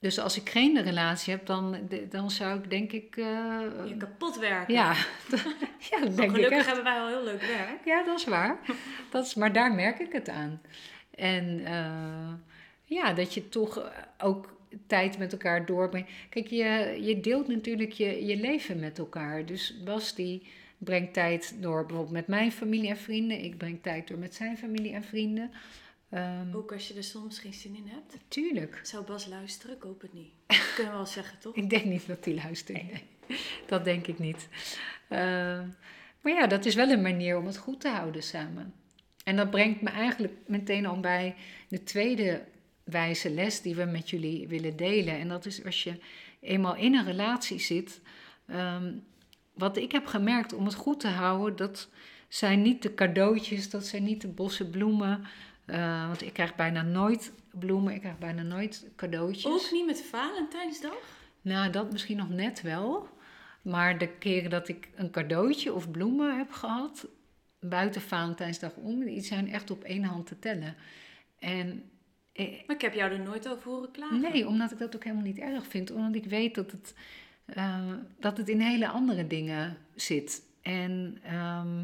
dus 0.00 0.18
als 0.18 0.36
ik 0.36 0.48
geen 0.50 0.82
relatie 0.82 1.32
heb, 1.32 1.46
dan, 1.46 1.88
dan 2.10 2.30
zou 2.30 2.58
ik 2.58 2.70
denk 2.70 2.92
ik... 2.92 3.16
eh, 3.16 3.24
Je 3.86 3.94
kapot 3.98 4.38
werken. 4.38 4.74
ja, 4.74 4.92
ja, 5.90 5.98
denk 6.00 6.18
ik 6.20 6.30
gelukkig 6.30 6.50
echt. 6.58 6.66
hebben 6.66 6.84
wij 6.84 6.98
al 7.00 7.08
heel 7.08 7.24
leuk 7.24 7.40
werk. 7.42 7.84
Ja, 7.84 8.04
dat 8.04 8.18
is 8.18 8.24
waar. 8.24 8.58
Dat 9.10 9.26
is, 9.26 9.34
maar 9.34 9.52
daar 9.52 9.72
merk 9.74 9.98
ik 9.98 10.12
het 10.12 10.28
aan. 10.28 10.60
En 11.14 11.64
eh, 11.64 12.32
ja, 12.84 13.12
dat 13.12 13.34
je 13.34 13.48
toch 13.48 13.90
ook 14.18 14.55
tijd 14.86 15.18
met 15.18 15.32
elkaar 15.32 15.66
doorbrengt. 15.66 16.10
Kijk, 16.28 16.46
je, 16.46 16.98
je 17.02 17.20
deelt 17.20 17.48
natuurlijk 17.48 17.92
je, 17.92 18.24
je 18.26 18.36
leven 18.36 18.78
met 18.80 18.98
elkaar. 18.98 19.46
Dus 19.46 19.82
Bas 19.84 20.14
die 20.14 20.42
brengt 20.78 21.12
tijd 21.12 21.56
door 21.60 21.86
bijvoorbeeld 21.86 22.14
met 22.14 22.26
mijn 22.26 22.52
familie 22.52 22.88
en 22.88 22.96
vrienden. 22.96 23.44
Ik 23.44 23.58
breng 23.58 23.82
tijd 23.82 24.08
door 24.08 24.18
met 24.18 24.34
zijn 24.34 24.58
familie 24.58 24.92
en 24.92 25.04
vrienden. 25.04 25.50
Ehm 26.10 26.54
Ook 26.54 26.72
als 26.72 26.88
je 26.88 26.94
er 26.94 27.04
soms 27.04 27.38
geen 27.38 27.54
zin 27.54 27.76
in 27.76 27.86
hebt. 27.86 28.16
tuurlijk. 28.28 28.80
Zou 28.82 29.04
Bas 29.04 29.26
luisteren? 29.26 29.76
Ik 29.76 29.82
hoop 29.82 30.00
het 30.00 30.12
niet. 30.12 30.32
Dat 30.46 30.72
kunnen 30.74 30.92
we 30.92 30.98
wel 30.98 31.06
zeggen, 31.06 31.38
toch? 31.38 31.54
Ik 31.62 31.70
denk 31.70 31.84
niet 31.84 32.06
dat 32.06 32.24
hij 32.24 32.34
luistert. 32.34 32.82
Nee. 32.82 33.02
Dat 33.66 33.84
denk 33.84 34.06
ik 34.06 34.18
niet. 34.18 34.48
Ehm, 35.08 35.68
maar 36.20 36.32
ja, 36.32 36.46
dat 36.46 36.64
is 36.64 36.74
wel 36.74 36.90
een 36.90 37.02
manier 37.02 37.38
om 37.38 37.46
het 37.46 37.56
goed 37.56 37.80
te 37.80 37.88
houden 37.88 38.22
samen. 38.22 38.74
En 39.24 39.36
dat 39.36 39.50
brengt 39.50 39.80
me 39.80 39.90
eigenlijk 39.90 40.34
meteen 40.46 40.86
al 40.86 41.00
bij 41.00 41.34
de 41.68 41.82
tweede 41.82 42.44
wijze 42.86 43.30
les 43.30 43.60
die 43.62 43.74
we 43.74 43.84
met 43.84 44.10
jullie 44.10 44.48
willen 44.48 44.76
delen. 44.76 45.18
En 45.18 45.28
dat 45.28 45.46
is 45.46 45.64
als 45.64 45.82
je 45.82 45.98
eenmaal 46.40 46.76
in 46.76 46.94
een 46.94 47.04
relatie 47.04 47.58
zit. 47.58 48.00
ehm, 48.46 48.92
wat 49.54 49.76
ik 49.76 49.92
heb 49.92 50.06
gemerkt 50.06 50.52
om 50.52 50.64
het 50.64 50.74
goed 50.74 51.00
te 51.00 51.08
houden, 51.08 51.56
dat 51.56 51.88
zijn 52.28 52.62
niet 52.62 52.82
de 52.82 52.94
cadeautjes, 52.94 53.70
dat 53.70 53.86
zijn 53.86 54.04
niet 54.04 54.20
de 54.20 54.28
bossen 54.28 54.70
bloemen. 54.70 55.24
Eh, 55.64 56.06
want 56.06 56.22
ik 56.22 56.32
krijg 56.32 56.54
bijna 56.54 56.82
nooit 56.82 57.32
bloemen, 57.50 57.94
ik 57.94 58.00
krijg 58.00 58.18
bijna 58.18 58.42
nooit 58.42 58.86
cadeautjes. 58.96 59.46
Ook 59.46 59.72
niet 59.72 59.86
met 59.86 60.02
Valentijnsdag? 60.02 60.96
Nou, 61.42 61.70
dat 61.70 61.92
misschien 61.92 62.16
nog 62.16 62.28
net 62.28 62.62
wel. 62.62 63.08
Maar 63.62 63.98
de 63.98 64.08
keren 64.08 64.50
dat 64.50 64.68
ik 64.68 64.88
een 64.94 65.10
cadeautje 65.10 65.74
of 65.74 65.90
bloemen 65.90 66.36
heb 66.36 66.50
gehad, 66.50 67.06
buiten 67.60 68.00
Valentijnsdag 68.00 68.74
om, 68.74 69.04
die 69.04 69.20
zijn 69.20 69.52
echt 69.52 69.70
op 69.70 69.84
één 69.84 70.04
hand 70.04 70.26
te 70.26 70.38
tellen. 70.38 70.76
En 71.38 71.90
Maar 72.36 72.76
ik 72.76 72.80
heb 72.80 72.94
jou 72.94 73.12
er 73.12 73.20
nooit 73.20 73.48
over 73.48 73.70
horen 73.70 73.90
klagen. 73.90 74.20
nee, 74.20 74.46
omdat 74.46 74.72
ik 74.72 74.78
dat 74.78 74.94
ook 74.96 75.04
helemaal 75.04 75.24
niet 75.24 75.38
erg 75.38 75.66
vind. 75.66 75.90
Omdat 75.90 76.14
ik 76.14 76.24
weet 76.24 76.54
dat 76.54 76.70
het, 76.70 76.94
eh, 77.44 77.92
dat 78.20 78.36
het 78.36 78.48
in 78.48 78.60
hele 78.60 78.88
andere 78.88 79.26
dingen 79.26 79.76
zit. 79.94 80.42
En 80.62 81.18
ehm, 81.22 81.82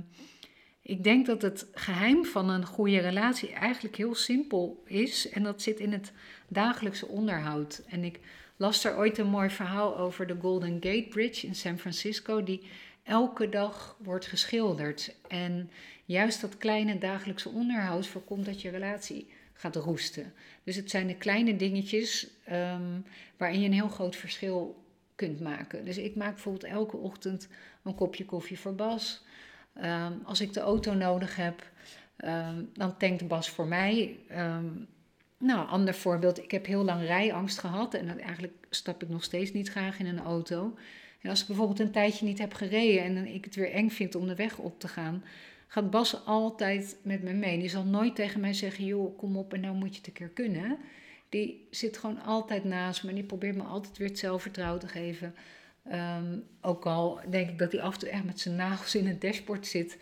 ik 0.83 1.05
denk 1.05 1.27
dat 1.27 1.43
het 1.43 1.67
geheim 1.75 2.25
van 2.25 2.51
een 2.51 2.67
goede 2.67 2.99
relatie 2.99 3.53
eigenlijk 3.53 3.97
heel 3.97 4.15
simpel 4.15 4.83
is. 4.87 5.29
En 5.29 5.43
dat 5.43 5.63
zit 5.63 5.81
in 5.81 5.93
het 5.93 6.13
dagelijkse 6.49 7.07
onderhoud. 7.07 7.83
En 7.89 8.05
ik 8.05 8.21
las 8.57 8.85
er 8.85 8.97
ooit 8.97 9.19
een 9.19 9.27
mooi 9.27 9.51
verhaal 9.51 9.99
over 9.99 10.27
de 10.27 10.37
Golden 10.41 10.73
Gate 10.73 11.07
Bridge 11.09 11.47
in 11.47 11.55
San 11.55 11.79
Francisco, 11.79 12.43
die 12.43 12.63
elke 13.03 13.49
dag 13.49 13.97
wordt 14.03 14.27
geschilderd. 14.27 15.15
En 15.29 15.71
juist 16.05 16.41
dat 16.41 16.57
kleine 16.57 16.99
dagelijkse 16.99 17.49
onderhoud 17.49 18.07
voorkomt 18.07 18.45
dat 18.45 18.63
je 18.63 18.71
relatie 18.71 19.29
gaat 19.63 19.77
roesten. 19.77 20.33
Dus 20.65 20.77
het 20.77 20.91
zijn 20.91 21.07
de 21.07 21.17
kleine 21.17 21.57
dingetjes 21.57 22.27
ehm, 22.45 23.01
waarin 23.37 23.61
je 23.61 23.67
een 23.67 23.73
heel 23.73 23.89
groot 23.89 24.17
verschil 24.17 24.85
kunt 25.15 25.41
maken. 25.41 25.85
Dus 25.85 25.99
ik 25.99 26.17
maak 26.17 26.33
bijvoorbeeld 26.35 26.73
elke 26.73 26.97
ochtend 26.97 27.49
een 27.83 27.95
kopje 27.95 28.25
koffie 28.25 28.59
voor 28.59 28.75
Bas. 28.75 29.25
Ehm, 29.75 30.13
als 30.25 30.41
ik 30.41 30.53
de 30.53 30.61
auto 30.61 30.95
nodig 30.95 31.37
heb, 31.37 31.71
um, 32.25 32.71
dan 32.73 32.97
tankt 32.97 33.29
Bas 33.29 33.49
voor 33.51 33.67
mij. 33.67 34.19
nou, 35.39 35.69
ander 35.69 35.95
voorbeeld. 35.95 36.43
Ik 36.43 36.51
heb 36.51 36.67
heel 36.67 36.85
lang 36.85 37.03
rijangst 37.03 37.59
gehad 37.59 37.95
en 37.95 38.21
eigenlijk 38.21 38.67
stap 38.71 39.03
ik 39.03 39.09
nog 39.09 39.25
steeds 39.25 39.53
niet 39.53 39.71
graag 39.71 39.99
in 39.99 40.07
een 40.07 40.21
auto. 40.21 40.75
En 41.21 41.31
als 41.31 41.41
ik 41.41 41.47
bijvoorbeeld 41.47 41.81
een 41.81 41.91
tijdje 41.91 42.27
niet 42.27 42.39
heb 42.39 42.55
gereden 42.55 43.05
en 43.05 43.27
ik 43.27 43.45
het 43.45 43.55
weer 43.55 43.71
eng 43.71 43.89
vind 43.89 44.15
om 44.15 44.27
de 44.27 44.35
weg 44.35 44.59
op 44.59 44.81
te 44.81 44.89
gaan, 44.89 45.25
gaat 45.73 45.91
Bas 45.91 46.25
altijd 46.27 46.97
met 47.03 47.23
me 47.23 47.33
mee. 47.33 47.59
Die 47.59 47.69
zal 47.69 47.85
nooit 47.85 48.15
tegen 48.15 48.41
mij 48.41 48.53
zeggen: 48.53 48.85
joh, 48.85 49.19
kom 49.19 49.37
op 49.37 49.55
en 49.55 49.61
nou 49.61 49.75
moet 49.75 49.91
je 49.91 49.97
het 49.97 50.07
een 50.07 50.13
keer 50.13 50.29
kunnen. 50.29 50.79
Die 51.29 51.69
zit 51.71 51.97
gewoon 51.97 52.23
altijd 52.23 52.65
naast 52.65 53.03
me 53.03 53.09
en 53.09 53.15
die 53.15 53.25
probeert 53.25 53.57
me 53.57 53.63
altijd 53.63 53.99
weer 53.99 54.09
het 54.09 54.19
zelfvertrouwen 54.19 54.81
te 54.81 54.89
geven. 54.89 55.35
Ehm, 55.85 56.39
ook 56.61 56.87
al 56.87 57.21
denk 57.31 57.49
ik 57.51 57.59
dat 57.59 57.73
hij 57.73 57.81
af 57.81 57.93
en 57.93 57.99
toe 57.99 58.09
echt 58.09 58.25
met 58.25 58.41
zijn 58.41 58.57
nagels 58.57 58.95
in 58.95 59.07
het 59.07 59.21
dashboard 59.21 59.67
zit. 59.67 59.99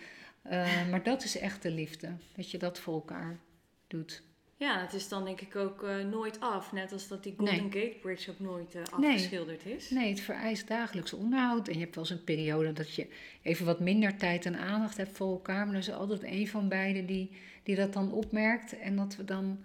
Uh, 0.47 0.89
maar 0.91 1.03
dat 1.03 1.25
is 1.25 1.39
echt 1.39 1.63
de 1.63 1.71
liefde. 1.71 2.09
Dat 2.37 2.51
je 2.51 2.59
dat 2.59 2.79
voor 2.79 2.95
elkaar 2.95 3.39
doet. 3.87 4.23
Ja, 4.61 4.81
het 4.81 4.93
is 4.93 5.09
dan 5.09 5.25
denk 5.25 5.41
ik 5.41 5.57
ook 5.57 5.83
uh, 5.83 6.05
nooit 6.05 6.41
af. 6.41 6.73
Net 6.73 6.93
als 6.93 7.09
dat 7.09 7.23
die 7.23 7.35
Golden 7.37 7.73
Gate 7.73 7.97
Bridge 8.01 8.31
ook 8.31 8.39
nooit 8.39 8.75
uh, 8.75 8.83
afgeschilderd 8.91 9.65
nee. 9.65 9.75
is. 9.75 9.91
Nee, 9.91 10.11
het 10.11 10.21
vereist 10.21 10.69
dagelijks 10.69 11.13
onderhoud. 11.13 11.69
En 11.69 11.75
je 11.75 11.81
hebt 11.81 11.95
wel 11.95 12.05
eens 12.05 12.13
een 12.13 12.25
periode 12.25 12.73
dat 12.73 12.95
je 12.95 13.07
even 13.43 13.67
wat 13.67 13.81
minder 13.81 14.17
tijd 14.17 14.47
en 14.47 14.59
aandacht 14.59 14.97
hebt 14.97 15.17
voor 15.17 15.33
elkaar. 15.33 15.65
Maar 15.67 15.75
er 15.75 15.81
is 15.81 15.93
altijd 15.93 16.23
een 16.23 16.49
van 16.49 16.69
beiden 16.69 17.07
die, 17.07 17.31
die 17.63 17.77
dat 17.77 17.93
dan 17.93 18.13
opmerkt. 18.13 18.79
En 18.79 18.97
dat 18.97 19.17
we 19.17 19.25
dan 19.25 19.65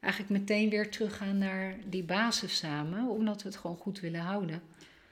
eigenlijk 0.00 0.40
meteen 0.40 0.70
weer 0.70 0.90
teruggaan 0.90 1.38
naar 1.38 1.76
die 1.86 2.04
basis 2.04 2.56
samen. 2.56 3.08
Omdat 3.08 3.42
we 3.42 3.48
het 3.48 3.58
gewoon 3.58 3.76
goed 3.76 4.00
willen 4.00 4.20
houden 4.20 4.62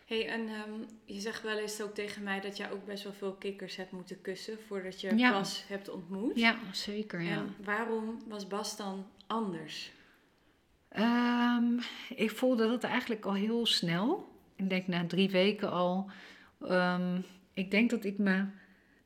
hey, 0.04 0.28
en 0.28 0.40
um, 0.40 0.86
je 1.04 1.20
zegt 1.20 1.42
wel 1.42 1.58
eens 1.58 1.80
ook 1.80 1.94
tegen 1.94 2.22
mij 2.22 2.40
dat 2.40 2.56
jij 2.56 2.70
ook 2.70 2.84
best 2.84 3.04
wel 3.04 3.12
veel 3.12 3.32
kikkers 3.32 3.76
hebt 3.76 3.92
moeten 3.92 4.20
kussen 4.20 4.58
voordat 4.66 5.00
je 5.00 5.14
Bas 5.14 5.64
hebt 5.68 5.88
ontmoet. 5.88 6.38
Ja, 6.38 6.58
zeker. 6.72 7.22
Ja. 7.22 7.30
En 7.30 7.54
waarom 7.64 8.22
was 8.28 8.46
Bas 8.46 8.76
dan 8.76 9.06
anders? 9.26 9.92
Um, 10.96 11.78
ik 12.16 12.30
voelde 12.30 12.66
dat 12.66 12.84
eigenlijk 12.84 13.24
al 13.24 13.34
heel 13.34 13.66
snel. 13.66 14.28
Ik 14.56 14.68
denk 14.68 14.86
na 14.86 15.06
drie 15.06 15.30
weken 15.30 15.70
al. 15.70 16.10
Um, 16.62 17.24
ik 17.54 17.70
denk 17.70 17.90
dat 17.90 18.04
ik 18.04 18.18
me 18.18 18.44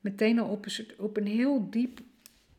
meteen 0.01 0.39
al 0.39 0.49
op 0.49 0.65
een, 0.65 0.87
op 0.97 1.17
een 1.17 1.27
heel 1.27 1.69
diep, 1.69 1.99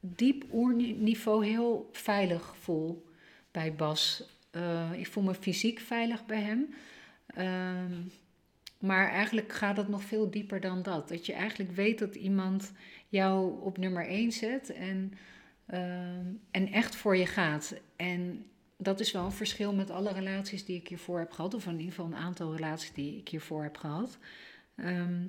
diep 0.01 0.45
oerniveau 0.53 1.47
heel 1.47 1.89
veilig 1.93 2.57
voel 2.57 3.07
bij 3.51 3.75
Bas. 3.75 4.23
Uh, 4.53 4.93
ik 4.93 5.07
voel 5.07 5.23
me 5.23 5.35
fysiek 5.35 5.79
veilig 5.79 6.27
bij 6.27 6.41
hem. 6.41 6.75
Um, 7.39 8.11
maar 8.79 9.11
eigenlijk 9.11 9.53
gaat 9.53 9.77
het 9.77 9.89
nog 9.89 10.03
veel 10.03 10.31
dieper 10.31 10.61
dan 10.61 10.83
dat. 10.83 11.09
Dat 11.09 11.27
je 11.27 11.33
eigenlijk 11.33 11.71
weet 11.73 11.99
dat 11.99 12.15
iemand 12.15 12.73
jou 13.09 13.63
op 13.63 13.79
nummer 13.79 14.07
1 14.07 14.33
zet 14.33 14.73
en, 14.73 15.13
ehm, 15.71 16.27
en 16.51 16.73
echt 16.73 16.97
voor 16.97 17.17
je 17.17 17.27
gaat. 17.27 17.75
En 17.97 18.45
dat 18.77 19.01
is 19.01 19.13
wel 19.13 19.25
een 19.25 19.33
verschil 19.33 19.75
met 19.75 19.91
alle 19.91 20.13
relaties 20.13 20.65
die 20.65 20.77
ik 20.77 20.89
hiervoor 20.89 21.19
heb 21.19 21.33
gehad, 21.33 21.55
of 21.55 21.67
in 21.67 21.73
ieder 21.73 21.89
geval 21.89 22.07
een 22.07 22.15
aantal 22.15 22.55
relaties 22.55 22.93
die 22.93 23.19
ik 23.19 23.29
hiervoor 23.29 23.63
heb 23.63 23.77
gehad. 23.77 24.19
Ehm, 24.77 25.23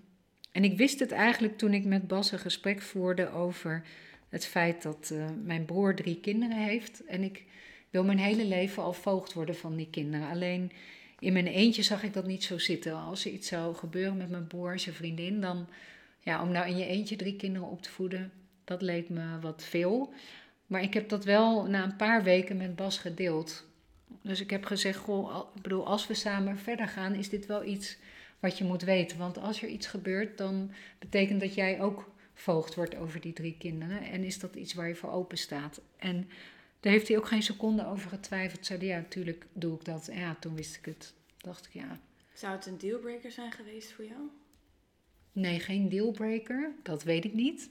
en 0.51 0.63
ik 0.63 0.77
wist 0.77 1.00
het 1.00 1.12
eigenlijk 1.12 1.57
toen 1.57 1.74
ik 1.74 1.86
met 1.86 2.07
Bas 2.07 2.31
een 2.31 2.39
gesprek 2.39 2.81
voerde 2.81 3.29
over 3.29 3.83
het 4.29 4.45
feit 4.45 4.81
dat 4.81 5.10
uh, 5.13 5.25
mijn 5.43 5.65
broer 5.65 5.95
drie 5.95 6.19
kinderen 6.19 6.57
heeft. 6.57 7.05
En 7.05 7.24
ik 7.24 7.43
wil 7.89 8.03
mijn 8.03 8.19
hele 8.19 8.45
leven 8.45 8.83
al 8.83 8.93
voogd 8.93 9.33
worden 9.33 9.55
van 9.55 9.75
die 9.75 9.89
kinderen. 9.89 10.29
Alleen 10.29 10.71
in 11.19 11.33
mijn 11.33 11.48
eentje 11.48 11.83
zag 11.83 12.03
ik 12.03 12.13
dat 12.13 12.25
niet 12.25 12.43
zo 12.43 12.57
zitten. 12.57 12.95
Als 12.95 13.25
er 13.25 13.31
iets 13.31 13.48
zou 13.48 13.75
gebeuren 13.75 14.17
met 14.17 14.29
mijn 14.29 14.48
broer 14.48 14.79
zijn 14.79 14.95
vriendin, 14.95 15.41
dan 15.41 15.67
ja, 16.19 16.41
om 16.41 16.51
nou 16.51 16.69
in 16.69 16.77
je 16.77 16.86
eentje 16.86 17.15
drie 17.15 17.36
kinderen 17.36 17.67
op 17.67 17.81
te 17.81 17.89
voeden, 17.89 18.31
dat 18.63 18.82
leek 18.82 19.10
me 19.10 19.39
wat 19.39 19.63
veel. 19.63 20.13
Maar 20.68 20.82
ik 20.82 20.94
heb 20.94 21.10
dat 21.10 21.24
wel 21.24 21.65
na 21.65 21.84
een 21.84 21.96
paar 21.96 22.24
weken 22.24 22.58
met 22.58 22.75
Bas 22.75 22.98
gedeeld. 22.98 23.65
Dus 24.22 24.41
ik 24.41 24.50
heb 24.50 24.65
gezegd, 24.65 25.00
goh, 25.00 25.48
ik 25.56 25.62
bedoel, 25.62 25.86
als 25.86 26.08
we 26.08 26.13
samen 26.13 26.58
verder 26.58 26.88
gaan, 26.88 27.13
is 27.13 27.30
dit 27.30 27.46
wel 27.46 27.63
iets 27.63 27.98
wat 28.39 28.58
je 28.58 28.63
moet 28.63 28.82
weten. 28.82 29.18
Want 29.18 29.38
als 29.38 29.62
er 29.62 29.70
iets 29.70 29.88
gebeurt, 29.88 30.38
dan 30.38 30.72
betekent 31.00 31.39
dat 31.39 31.53
jij 31.53 31.82
ook 31.82 32.10
voogd 32.34 32.75
wordt 32.75 32.96
over 32.96 33.22
die 33.22 33.34
drie 33.34 33.56
kinderen. 33.58 34.01
En 34.01 34.24
is 34.24 34.39
dat 34.39 34.56
iets 34.56 34.74
waar 34.74 34.88
je 34.88 34.96
voor 34.96 35.12
open 35.12 35.38
staat. 35.38 35.82
En 35.98 36.30
daar 36.80 36.91
heeft 36.91 37.08
hij 37.08 37.18
ook 37.18 37.27
geen 37.27 37.44
seconde 37.44 37.86
over 37.86 38.10
getwijfeld. 38.10 38.65
Zei 38.65 38.86
ja, 38.86 38.98
natuurlijk 38.98 39.46
doe 39.53 39.75
ik 39.75 39.86
dat. 39.86 40.08
En 40.08 40.20
ja, 40.20 40.36
toen 40.39 40.56
wist 40.56 40.75
ik 40.75 40.86
het. 40.86 41.13
Dacht 41.38 41.65
ik, 41.65 41.74
ja. 41.74 42.00
Zou 42.34 42.56
het 42.56 42.65
een 42.65 42.77
dealbreaker 42.77 43.32
zijn 43.32 43.51
geweest 43.51 43.91
voor 43.91 44.06
jou? 44.06 44.30
Nee, 45.32 45.60
geen 45.60 45.89
dealbreaker. 45.89 46.72
Dat 46.84 47.03
weet 47.03 47.25
ik 47.25 47.34
niet. 47.34 47.70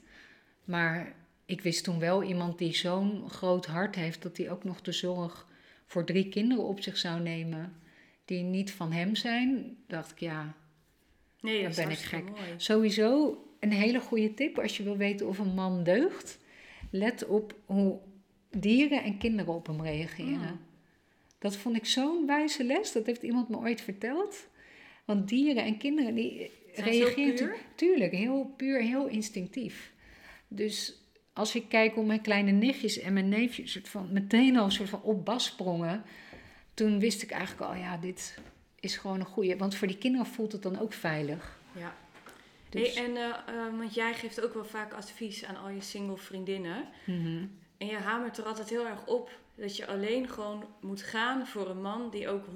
Maar 0.65 1.15
ik 1.45 1.61
wist 1.61 1.83
toen 1.83 1.99
wel 1.99 2.23
iemand 2.23 2.57
die 2.57 2.75
zo'n 2.75 3.29
groot 3.29 3.65
hart 3.65 3.95
heeft... 3.95 4.21
dat 4.21 4.37
hij 4.37 4.51
ook 4.51 4.63
nog 4.63 4.81
de 4.81 4.91
zorg 4.91 5.47
voor 5.85 6.05
drie 6.05 6.29
kinderen 6.29 6.63
op 6.63 6.81
zich 6.81 6.97
zou 6.97 7.21
nemen... 7.21 7.75
die 8.25 8.43
niet 8.43 8.71
van 8.71 8.91
hem 8.91 9.15
zijn. 9.15 9.77
Dacht 9.87 10.11
ik, 10.11 10.19
ja, 10.19 10.55
nee, 11.41 11.63
dan 11.63 11.71
ben 11.75 11.89
ik 11.89 11.97
gek. 11.97 12.29
Mooi. 12.29 12.41
Sowieso 12.57 13.37
een 13.59 13.71
hele 13.71 13.99
goede 13.99 14.33
tip 14.33 14.59
als 14.59 14.77
je 14.77 14.83
wil 14.83 14.97
weten 14.97 15.27
of 15.27 15.39
een 15.39 15.53
man 15.53 15.83
deugt. 15.83 16.39
Let 16.89 17.25
op 17.25 17.55
hoe 17.65 17.99
dieren 18.49 19.03
en 19.03 19.17
kinderen 19.17 19.53
op 19.53 19.67
hem 19.67 19.81
reageren. 19.81 20.41
Ah. 20.41 20.69
Dat 21.39 21.55
vond 21.55 21.75
ik 21.75 21.85
zo'n 21.85 22.25
wijze 22.25 22.63
les. 22.63 22.91
Dat 22.91 23.05
heeft 23.05 23.23
iemand 23.23 23.49
me 23.49 23.57
ooit 23.57 23.81
verteld. 23.81 24.47
Want 25.05 25.29
dieren 25.29 25.63
en 25.63 25.77
kinderen 25.77 26.15
die 26.15 26.51
reageren 26.73 27.55
tuurlijk 27.75 28.11
heel 28.11 28.53
puur, 28.57 28.81
heel 28.81 29.07
instinctief. 29.07 29.93
Dus 30.53 30.93
als 31.33 31.55
ik 31.55 31.69
kijk 31.69 31.93
hoe 31.93 32.05
mijn 32.05 32.21
kleine 32.21 32.51
nichtjes 32.51 32.99
en 32.99 33.13
mijn 33.13 33.29
neefjes 33.29 33.71
soort 33.71 33.89
van, 33.89 34.07
meteen 34.11 34.57
al 34.57 34.71
soort 34.71 34.89
van 34.89 35.01
op 35.01 35.25
bas 35.25 35.45
sprongen, 35.45 36.03
toen 36.73 36.99
wist 36.99 37.21
ik 37.21 37.31
eigenlijk 37.31 37.71
al, 37.71 37.77
ja, 37.77 37.97
dit 37.97 38.37
is 38.79 38.97
gewoon 38.97 39.19
een 39.19 39.25
goede. 39.25 39.57
Want 39.57 39.75
voor 39.75 39.87
die 39.87 39.97
kinderen 39.97 40.27
voelt 40.27 40.51
het 40.51 40.61
dan 40.61 40.79
ook 40.79 40.93
veilig. 40.93 41.59
Ja. 41.71 41.95
Dus. 42.69 42.95
Hey, 42.95 43.05
en 43.05 43.11
uh, 43.11 43.77
want 43.77 43.93
jij 43.93 44.13
geeft 44.13 44.41
ook 44.41 44.53
wel 44.53 44.65
vaak 44.65 44.93
advies 44.93 45.45
aan 45.45 45.57
al 45.57 45.69
je 45.69 45.81
single 45.81 46.17
vriendinnen. 46.17 46.87
Mm 47.05 47.59
en 47.81 47.87
je 47.87 47.97
hamert 47.97 48.37
er 48.37 48.45
altijd 48.45 48.69
heel 48.69 48.87
erg 48.87 49.05
op 49.05 49.29
dat 49.55 49.77
je 49.77 49.87
alleen 49.87 50.29
gewoon 50.29 50.63
moet 50.81 51.01
gaan 51.01 51.47
voor 51.47 51.69
een 51.69 51.81
man 51.81 52.09
die 52.09 52.29
ook 52.29 52.45
100% 52.45 52.49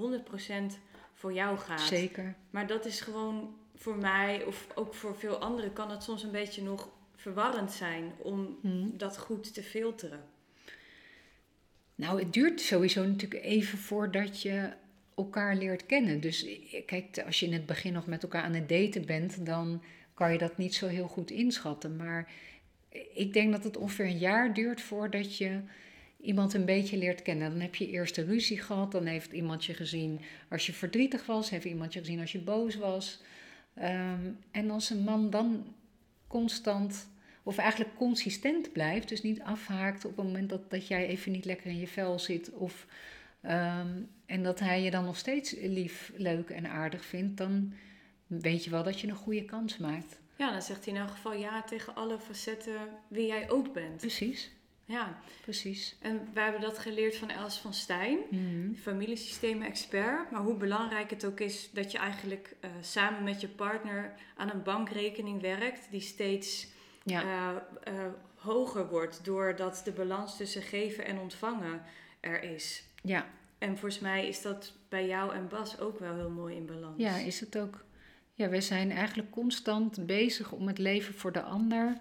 voor 1.14 1.34
jou 1.34 1.58
gaat. 1.58 1.82
Zeker. 1.82 2.36
Maar 2.50 2.68
dat 2.68 2.86
is 2.86 3.02
gewoon 3.02 3.56
voor 3.76 3.98
mij, 3.98 4.44
of 4.44 4.68
ook 4.76 4.94
voor 4.94 5.16
veel 5.16 5.38
anderen, 5.38 5.74
kan 5.74 5.92
het 5.92 6.04
soms 6.04 6.24
een 6.24 6.32
beetje 6.32 6.64
nog 6.64 6.90
verwarrend 7.26 7.72
zijn 7.72 8.12
om 8.18 8.58
hmm. 8.62 8.94
dat 8.98 9.18
goed 9.18 9.54
te 9.54 9.64
filteren. 9.64 10.24
Nou, 11.96 12.20
het 12.20 12.34
duurt 12.34 12.62
sowieso 12.62 13.06
natuurlijk 13.06 13.44
even 13.44 13.78
voordat 13.78 14.42
je 14.42 14.70
elkaar 15.16 15.56
leert 15.56 15.86
kennen. 15.86 16.20
Dus 16.20 16.46
kijk, 16.86 17.24
als 17.26 17.40
je 17.40 17.46
in 17.46 17.54
het 17.54 17.66
begin 17.66 17.94
nog 17.94 18.06
met 18.06 18.24
elkaar 18.24 18.44
aan 18.44 18.54
het 18.54 18.70
daten 18.70 19.06
bent, 19.06 19.46
dan 19.46 19.84
kan 20.14 20.32
je 20.32 20.38
dat 20.38 20.58
niet 20.58 20.76
zo 20.76 20.88
heel 20.88 21.08
goed 21.08 21.32
inschatten. 21.32 21.96
Maar 21.96 22.32
ik 23.14 23.34
denk 23.34 23.52
dat 23.52 23.64
het 23.64 23.78
ongeveer 23.78 24.06
een 24.06 24.18
jaar 24.18 24.54
duurt 24.54 24.82
voordat 24.82 25.38
je 25.38 25.60
iemand 26.22 26.54
een 26.54 26.66
beetje 26.66 26.98
leert 26.98 27.22
kennen. 27.22 27.50
Dan 27.50 27.60
heb 27.60 27.76
je 27.76 27.90
eerst 27.90 28.18
een 28.18 28.26
ruzie 28.26 28.62
gehad, 28.62 28.92
dan 28.92 29.06
heeft 29.06 29.32
iemand 29.32 29.66
je 29.66 29.74
gezien 29.74 30.20
als 30.50 30.66
je 30.66 30.74
verdrietig 30.74 31.26
was, 31.26 31.50
heeft 31.50 31.66
iemand 31.66 31.94
je 31.94 32.00
gezien 32.00 32.20
als 32.20 32.32
je 32.32 32.40
boos 32.40 32.76
was. 32.76 33.22
Ehm, 33.74 34.32
en 34.52 34.70
als 34.70 34.90
een 34.90 35.04
man 35.04 35.30
dan 35.30 35.74
constant, 36.28 37.08
of 37.46 37.58
eigenlijk 37.58 37.96
consistent 37.96 38.72
blijft, 38.72 39.10
dus 39.10 39.22
niet 39.22 39.42
afhaakt 39.42 40.06
op 40.06 40.18
het 40.18 40.26
moment 40.26 40.50
dat, 40.50 40.70
dat 40.70 40.88
jij 40.88 41.08
even 41.08 41.32
niet 41.32 41.46
lekker 41.46 41.70
in 41.70 41.80
je 41.80 41.88
vel 41.88 42.20
zit, 42.20 42.52
of, 42.52 42.86
ehm, 43.42 44.02
en 44.26 44.44
dat 44.44 44.60
hij 44.60 44.82
je 44.82 44.92
dan 44.92 45.06
nog 45.06 45.18
steeds 45.18 45.56
lief, 45.60 46.12
leuk 46.16 46.50
en 46.50 46.70
aardig 46.70 47.06
vindt, 47.06 47.38
dan 47.38 47.74
weet 48.28 48.64
je 48.64 48.70
wel 48.70 48.84
dat 48.84 49.00
je 49.00 49.08
een 49.08 49.16
goede 49.16 49.46
kans 49.46 49.78
maakt. 49.78 50.20
Ja, 50.36 50.52
dan 50.52 50.62
zegt 50.62 50.86
hij 50.86 50.94
in 50.94 51.00
elk 51.00 51.10
geval 51.10 51.34
ja 51.34 51.64
tegen 51.64 51.96
alle 51.96 52.20
facetten 52.20 52.78
wie 53.08 53.28
jij 53.28 53.50
ook 53.50 53.74
bent. 53.74 53.98
Precies. 53.98 54.52
Ja, 54.86 55.20
precies. 55.42 55.96
En 56.02 56.30
we 56.34 56.40
hebben 56.40 56.62
dat 56.62 56.80
geleerd 56.80 57.16
van 57.16 57.30
Els 57.30 57.58
van 57.58 57.74
Stijn, 57.74 58.20
mm 58.30 58.76
familiesystemen-expert. 58.76 60.32
Maar 60.32 60.42
hoe 60.42 60.56
belangrijk 60.56 61.10
het 61.10 61.26
ook 61.26 61.40
is 61.40 61.70
dat 61.74 61.92
je 61.92 61.98
eigenlijk 61.98 62.56
uh, 62.62 62.72
samen 62.82 63.24
met 63.24 63.42
je 63.42 63.48
partner 63.48 64.14
aan 64.36 64.50
een 64.50 64.64
bankrekening 64.64 65.42
werkt, 65.42 65.88
die 65.92 66.02
steeds 66.02 66.68
ja. 67.06 67.24
uh, 67.24 67.94
uh, 67.94 68.06
hoger 68.36 68.88
wordt 68.88 69.26
doordat 69.26 69.82
de 69.86 69.92
balans 69.92 70.38
tussen 70.38 70.62
geven 70.62 71.06
en 71.06 71.20
ontvangen 71.20 71.82
er 72.20 72.44
is. 72.44 72.84
Ja. 73.02 73.26
En 73.58 73.78
volgens 73.78 74.00
mij 74.00 74.28
is 74.28 74.42
dat 74.42 74.74
bij 74.90 75.08
jou 75.08 75.34
en 75.34 75.48
Bas 75.48 75.80
ook 75.80 76.00
wel 76.00 76.16
heel 76.16 76.30
mooi 76.30 76.56
in 76.56 76.66
balans. 76.66 76.98
Ja, 76.98 77.18
is 77.18 77.40
het 77.40 77.58
ook. 77.58 77.86
Ja, 78.34 78.50
wij 78.50 78.62
zijn 78.62 78.92
eigenlijk 78.92 79.32
constant 79.32 80.06
bezig 80.06 80.52
om 80.52 80.68
het 80.68 80.78
leven 80.78 81.14
voor 81.14 81.32
de 81.32 81.42
ander 81.42 81.98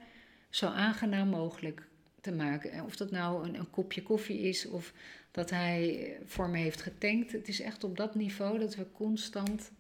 zo 0.51 0.67
aangenaam 0.67 1.29
mogelijk 1.29 1.87
te 2.21 2.33
maken. 2.33 2.85
Of 2.85 2.97
dat 2.97 3.11
nou 3.11 3.49
een, 3.49 3.55
een 3.55 3.71
kopje 3.71 4.03
koffie 4.03 4.41
is 4.41 4.67
of 4.69 4.93
dat 5.31 5.51
hij 5.51 6.17
voor 6.25 6.49
me 6.49 6.59
heeft 6.59 6.83
getankt. 6.83 7.33
Het 7.33 7.49
is 7.49 7.61
echt 7.61 7.85
op 7.85 7.97
dat 7.97 8.15
niveau 8.15 8.59
dat 8.59 8.75
we 8.75 8.87
constant 8.93 9.71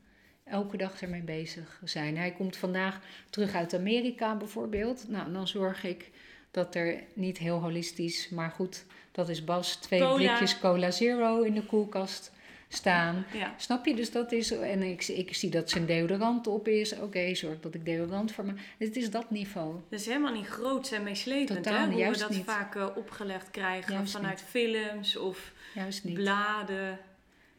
elke 0.44 0.76
dag 0.76 1.02
ermee 1.02 1.22
bezig 1.22 1.80
zijn. 1.84 2.16
Hij 2.16 2.30
komt 2.32 2.56
vandaag 2.56 3.00
terug 3.30 3.54
uit 3.54 3.74
Amerika 3.74 4.36
bijvoorbeeld. 4.36 5.08
Nou, 5.08 5.32
dan 5.32 5.48
zorg 5.48 5.84
ik 5.84 6.10
dat 6.50 6.74
er 6.74 7.02
niet 7.14 7.38
heel 7.38 7.60
holistisch, 7.60 8.28
maar 8.28 8.50
goed, 8.50 8.84
dat 9.12 9.28
is 9.28 9.44
Bas, 9.44 9.76
twee 9.76 10.00
Cola. 10.00 10.14
blikjes 10.14 10.58
Cola 10.58 10.90
Zero 10.90 11.42
in 11.42 11.54
de 11.54 11.62
koelkast 11.62 12.32
staan. 12.68 13.24
Ja. 13.32 13.54
Snap 13.56 13.86
je? 13.86 13.94
Dus 13.94 14.10
dat 14.10 14.32
is, 14.32 14.50
en 14.50 14.82
ik, 14.82 15.08
ik 15.08 15.34
zie 15.34 15.50
dat 15.50 15.70
zijn 15.70 15.86
deodorant 15.86 16.46
op 16.46 16.68
is. 16.68 16.98
Oké, 16.98 17.34
zorg 17.34 17.60
dat 17.60 17.74
ik 17.74 17.84
deodorant 17.84 18.32
voor 18.32 18.44
me. 18.44 18.52
Het 18.78 18.96
is 18.96 19.10
dat 19.10 19.30
niveau. 19.30 19.74
Dat 19.88 20.00
is 20.00 20.06
helemaal 20.06 20.32
niet 20.32 20.46
groot 20.46 20.90
en 20.92 21.02
meeslepend, 21.02 21.62
Totaal, 21.62 21.88
hè? 21.88 21.92
Hoe 21.92 22.10
we 22.12 22.18
dat 22.18 22.30
niet. 22.30 22.44
vaak 22.44 22.74
eh, 22.74 22.86
opgelegd 22.96 23.50
krijgen 23.50 23.92
Juist 23.92 24.12
vanuit 24.12 24.42
films 24.48 25.16
of 25.16 25.52
Juist 25.74 26.04
niet. 26.04 26.14
bladen. 26.14 26.98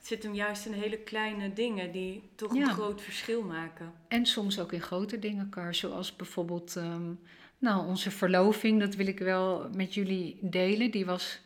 Het 0.05 0.13
zit 0.13 0.23
hem 0.23 0.33
juist 0.35 0.65
in 0.65 0.73
hele 0.73 0.97
kleine 0.97 1.53
dingen 1.53 1.91
die 1.91 2.23
toch 2.35 2.55
Ja. 2.55 2.61
een 2.61 2.73
groot 2.73 3.01
verschil 3.01 3.43
maken. 3.43 3.93
En 4.07 4.25
soms 4.25 4.59
ook 4.59 4.71
in 4.73 4.81
grote 4.81 5.19
dingen, 5.19 5.49
Kar. 5.49 5.75
Zoals 5.75 6.15
bijvoorbeeld, 6.15 6.75
ehm, 6.75 7.11
nou, 7.57 7.87
onze 7.87 8.11
verloving, 8.11 8.79
dat 8.79 8.95
wil 8.95 9.07
ik 9.07 9.19
wel 9.19 9.69
met 9.75 9.93
jullie 9.93 10.37
delen. 10.41 10.91
Die 10.91 11.05
was 11.05 11.39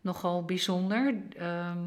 nogal 0.00 0.44
bijzonder. 0.44 1.14
Ehm, 1.36 1.84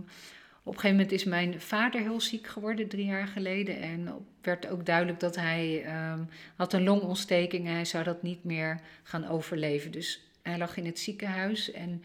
op 0.64 0.74
een 0.74 0.80
gegeven 0.80 0.92
moment 0.92 1.12
is 1.12 1.24
mijn 1.24 1.62
vader 1.62 2.02
heel 2.02 2.22
ziek 2.22 2.48
geworden, 2.48 2.88
drie 2.88 3.06
jaar 3.06 3.28
geleden. 3.28 3.82
En 3.82 4.26
werd 4.42 4.68
ook 4.68 4.86
duidelijk 4.86 5.20
dat 5.20 5.36
hij 5.36 5.84
ehm, 5.86 6.24
had 6.56 6.74
een 6.74 6.84
longontsteking 6.84 7.68
en 7.68 7.74
hij 7.74 7.86
zou 7.86 8.04
dat 8.04 8.22
niet 8.24 8.44
meer 8.44 8.82
gaan 9.04 9.28
overleven. 9.28 9.92
Dus 9.92 10.22
hij 10.42 10.58
lag 10.58 10.78
in 10.78 10.86
het 10.86 11.00
ziekenhuis. 11.00 11.72
En 11.72 12.04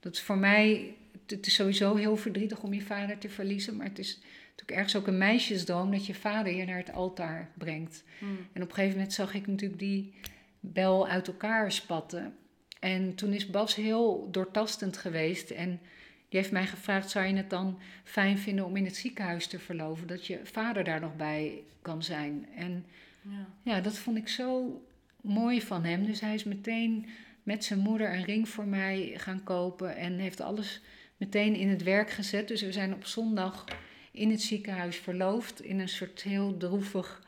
dat 0.00 0.14
is 0.14 0.22
voor 0.22 0.38
mij, 0.38 0.94
het 1.32 1.46
is 1.46 1.54
sowieso 1.54 1.94
heel 1.94 2.16
verdrietig 2.16 2.62
om 2.62 2.74
je 2.74 2.82
vader 2.82 3.18
te 3.18 3.28
verliezen. 3.28 3.76
Maar 3.76 3.86
het 3.86 3.98
is 3.98 4.18
natuurlijk 4.50 4.70
ergens 4.70 4.96
ook 4.96 5.06
een 5.06 5.18
meisjesdroom 5.18 5.90
dat 5.90 6.06
je 6.06 6.14
vader 6.14 6.54
je 6.54 6.64
naar 6.64 6.76
het 6.76 6.92
altaar 6.92 7.50
brengt. 7.54 8.04
Hm. 8.18 8.24
En 8.24 8.62
op 8.62 8.68
een 8.68 8.74
gegeven 8.74 8.96
moment 8.96 9.12
zag 9.12 9.34
ik 9.34 9.46
natuurlijk 9.46 9.80
die 9.80 10.14
bel 10.60 11.08
uit 11.08 11.26
elkaar 11.26 11.72
spatten. 11.72 12.34
En 12.80 13.14
toen 13.14 13.32
is 13.32 13.50
Bas 13.50 13.74
heel 13.74 14.28
doortastend 14.30 14.96
geweest. 14.96 15.50
En 15.50 15.80
die 16.28 16.40
heeft 16.40 16.52
mij 16.52 16.66
gevraagd: 16.66 17.10
zou 17.10 17.26
je 17.26 17.34
het 17.34 17.50
dan 17.50 17.78
fijn 18.04 18.38
vinden 18.38 18.64
om 18.64 18.76
in 18.76 18.84
het 18.84 18.96
ziekenhuis 18.96 19.46
te 19.46 19.58
verloven? 19.58 20.06
Dat 20.06 20.26
je 20.26 20.40
vader 20.42 20.84
daar 20.84 21.00
nog 21.00 21.16
bij 21.16 21.62
kan 21.82 22.02
zijn. 22.02 22.46
En 22.56 22.84
Ja. 23.22 23.46
ja, 23.62 23.80
dat 23.80 23.98
vond 23.98 24.16
ik 24.16 24.28
zo 24.28 24.80
mooi 25.20 25.62
van 25.62 25.84
hem. 25.84 26.06
Dus 26.06 26.20
hij 26.20 26.34
is 26.34 26.44
meteen 26.44 27.06
met 27.42 27.64
zijn 27.64 27.78
moeder 27.78 28.14
een 28.14 28.24
ring 28.24 28.48
voor 28.48 28.66
mij 28.66 29.12
gaan 29.16 29.44
kopen. 29.44 29.96
En 29.96 30.18
heeft 30.18 30.40
alles 30.40 30.80
meteen 31.22 31.54
in 31.54 31.68
het 31.68 31.82
werk 31.82 32.10
gezet. 32.10 32.48
Dus 32.48 32.62
we 32.62 32.72
zijn 32.72 32.94
op 32.94 33.04
zondag 33.04 33.64
in 34.12 34.30
het 34.30 34.42
ziekenhuis 34.42 34.96
verloofd. 34.96 35.62
In 35.62 35.80
een 35.80 35.88
soort 35.88 36.22
heel 36.22 36.56
droevig 36.56 37.22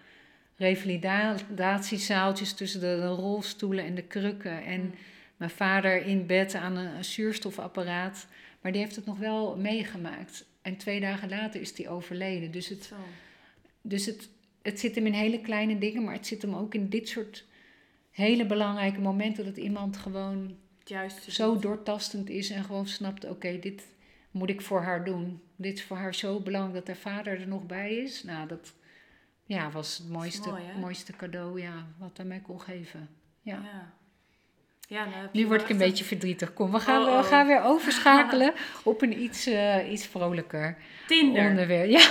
revalidatiezaaltjes 0.56 2.52
tussen 2.52 2.80
de, 2.80 2.86
de 2.86 3.06
rolstoelen 3.06 3.84
en 3.84 3.94
de 3.94 4.02
krukken. 4.02 4.64
En 4.64 4.94
mijn 5.36 5.50
vader 5.50 6.06
in 6.06 6.26
bed 6.26 6.54
aan 6.54 6.76
een, 6.76 6.96
een 6.96 7.04
zuurstofapparaat. 7.04 8.26
Maar 8.60 8.72
die 8.72 8.80
heeft 8.80 8.96
het 8.96 9.06
nog 9.06 9.18
wel 9.18 9.56
meegemaakt. 9.56 10.44
En 10.62 10.76
twee 10.76 11.00
dagen 11.00 11.28
later 11.28 11.60
is 11.60 11.76
hij 11.76 11.88
overleden. 11.88 12.50
Dus 12.50 12.68
het, 12.68 12.84
Zo. 12.84 12.94
dus 13.80 14.06
het, 14.06 14.28
het 14.62 14.80
zit 14.80 14.94
hem 14.94 15.06
in 15.06 15.12
hele 15.12 15.40
kleine 15.40 15.78
dingen, 15.78 16.04
maar 16.04 16.14
het 16.14 16.26
zit 16.26 16.42
hem 16.42 16.54
ook 16.54 16.74
in 16.74 16.88
dit 16.88 17.08
soort 17.08 17.44
hele 18.10 18.46
belangrijke 18.46 19.00
momenten 19.00 19.44
dat 19.44 19.56
iemand 19.56 19.96
gewoon 19.96 20.56
Het 20.84 20.92
juiste 20.92 21.32
zo 21.32 21.58
doortastend 21.58 22.30
is 22.30 22.50
en 22.50 22.64
gewoon 22.64 22.86
snapt: 22.86 23.28
oké, 23.28 23.58
dit 23.58 23.86
moet 24.30 24.48
ik 24.48 24.60
voor 24.60 24.82
haar 24.82 25.04
doen. 25.04 25.42
Dit 25.56 25.74
is 25.74 25.84
voor 25.84 25.96
haar 25.96 26.14
zo 26.14 26.40
belangrijk 26.40 26.86
dat 26.86 26.86
haar 26.86 27.14
vader 27.14 27.40
er 27.40 27.48
nog 27.48 27.66
bij 27.66 27.94
is. 27.94 28.22
Nou, 28.22 28.48
dat 28.48 28.72
ja, 29.46 29.70
was 29.70 29.98
het 29.98 30.08
mooiste, 30.08 30.48
mooi, 30.50 30.62
mooiste 30.80 31.12
cadeau 31.12 31.60
ja, 31.60 31.86
wat 31.98 32.16
hij 32.16 32.26
mij 32.26 32.40
kon 32.40 32.60
geven. 32.60 33.08
Ja. 33.42 33.92
Ja. 34.88 35.06
Nu 35.32 35.46
word 35.46 35.62
ik 35.62 35.68
een 35.68 35.76
beetje 35.76 36.04
verdrietig. 36.04 36.54
Kom, 36.54 36.70
we 36.72 36.80
gaan, 36.80 37.00
Oh, 37.02 37.06
we 37.06 37.18
oh. 37.18 37.24
gaan 37.24 37.46
weer 37.46 37.62
overschakelen 37.62 38.52
op 38.82 39.02
een 39.02 39.22
iets, 39.22 39.46
eh, 39.46 39.92
iets 39.92 40.06
vrolijker 40.06 40.76
Tinder. 41.06 41.48
onderwerp. 41.48 41.90
Ja. 41.90 42.10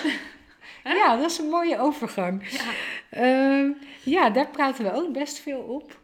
ja, 1.02 1.18
dat 1.18 1.32
is 1.32 1.38
een 1.38 1.50
mooie 1.50 1.80
overgang. 1.80 2.50
Ja. 2.50 2.64
Ehm, 3.10 3.72
ja, 4.04 4.30
daar 4.30 4.48
praten 4.48 4.84
we 4.84 4.94
ook 4.94 5.14
best 5.14 5.40
veel 5.40 5.60
op, 5.60 6.00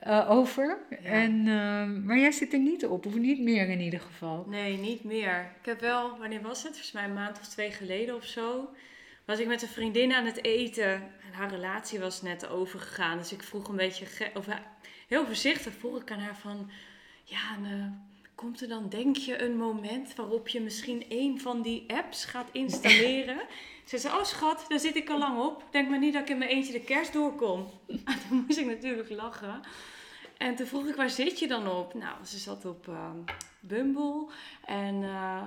eh, 0.00 0.30
over. 0.30 0.78
Ja. 0.90 0.96
En, 0.96 1.48
ehm, 1.48 2.04
maar 2.04 2.18
jij 2.18 2.32
zit 2.32 2.52
er 2.52 2.58
niet 2.58 2.86
op, 2.86 3.06
of 3.06 3.14
niet 3.14 3.40
meer 3.40 3.68
in 3.68 3.80
ieder 3.80 4.00
geval. 4.00 4.44
Nee, 4.48 4.76
niet 4.76 5.04
meer. 5.04 5.52
Ik 5.60 5.66
heb 5.66 5.80
wel, 5.80 6.18
wanneer 6.18 6.42
was 6.42 6.62
het? 6.62 6.72
Volgens 6.72 6.92
mij 6.92 7.04
een 7.04 7.14
maand 7.14 7.38
of 7.38 7.48
twee 7.48 7.70
geleden 7.70 8.14
of 8.14 8.24
zo. 8.24 8.68
Was 9.24 9.38
ik 9.38 9.46
met 9.46 9.62
een 9.62 9.68
vriendin 9.68 10.12
aan 10.12 10.26
het 10.26 10.44
eten. 10.44 10.92
En 10.92 11.32
haar 11.32 11.50
relatie 11.50 11.98
was 11.98 12.22
net 12.22 12.48
overgegaan. 12.48 13.18
Dus 13.18 13.32
ik 13.32 13.42
vroeg 13.42 13.68
een 13.68 13.76
beetje, 13.76 14.06
of 14.34 14.46
ja, 14.46 14.62
heel 15.08 15.26
voorzichtig 15.26 15.72
vroeg 15.72 16.00
ik 16.00 16.10
aan 16.10 16.18
haar 16.18 16.36
van... 16.36 16.70
Ja, 17.24 17.56
en, 17.56 17.64
eh, 17.64 18.14
komt 18.34 18.60
er 18.60 18.68
dan 18.68 18.88
denk 18.88 19.16
je 19.16 19.42
een 19.42 19.56
moment 19.56 20.14
waarop 20.14 20.48
je 20.48 20.60
misschien 20.60 21.04
een 21.08 21.40
van 21.40 21.62
die 21.62 21.84
apps 21.86 22.24
gaat 22.24 22.48
installeren? 22.52 23.40
Ze 23.86 23.98
zei, 23.98 24.14
oh 24.14 24.24
schat, 24.24 24.64
daar 24.68 24.78
zit 24.78 24.96
ik 24.96 25.10
al 25.10 25.18
lang 25.18 25.38
op. 25.38 25.64
Denk 25.70 25.88
maar 25.88 25.98
niet 25.98 26.12
dat 26.12 26.22
ik 26.22 26.28
in 26.28 26.38
mijn 26.38 26.50
eentje 26.50 26.72
de 26.72 26.80
kerst 26.80 27.12
doorkom. 27.12 27.70
En 28.04 28.18
toen 28.28 28.44
moest 28.46 28.58
ik 28.58 28.66
natuurlijk 28.66 29.10
lachen. 29.10 29.60
En 30.36 30.54
toen 30.54 30.66
vroeg 30.66 30.86
ik, 30.86 30.96
waar 30.96 31.10
zit 31.10 31.38
je 31.38 31.48
dan 31.48 31.68
op? 31.68 31.94
Nou, 31.94 32.24
ze 32.24 32.38
zat 32.38 32.64
op 32.64 32.88
ehm, 32.88 33.16
Bumble. 33.60 34.26
En 34.64 35.02
eh, 35.02 35.42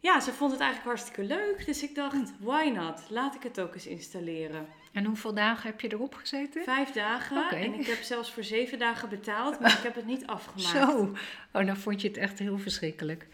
ja, 0.00 0.20
ze 0.20 0.32
vond 0.32 0.50
het 0.50 0.60
eigenlijk 0.60 0.90
hartstikke 0.90 1.34
leuk. 1.34 1.66
Dus 1.66 1.82
ik 1.82 1.94
dacht, 1.94 2.32
why 2.38 2.72
not? 2.74 3.00
Laat 3.08 3.34
ik 3.34 3.42
het 3.42 3.60
ook 3.60 3.74
eens 3.74 3.86
installeren. 3.86 4.66
En 4.92 5.04
hoeveel 5.04 5.34
dagen 5.34 5.70
heb 5.70 5.80
je 5.80 5.92
erop 5.92 6.14
gezeten? 6.14 6.62
Vijf 6.64 6.90
dagen. 6.90 7.50
En 7.50 7.74
ik 7.74 7.86
heb 7.86 8.02
zelfs 8.12 8.32
voor 8.32 8.44
zeven 8.44 8.78
dagen 8.78 9.08
betaald. 9.08 9.60
Maar 9.60 9.72
ik 9.72 9.82
heb 9.82 9.94
het 9.94 10.06
niet 10.06 10.26
afgemaakt. 10.36 10.90
Zo, 10.90 11.14
oh, 11.52 11.66
dan 11.66 11.76
vond 11.76 12.00
je 12.00 12.08
het 12.08 12.16
echt 12.16 12.38
heel 12.38 12.58
verschrikkelijk. 12.58 13.26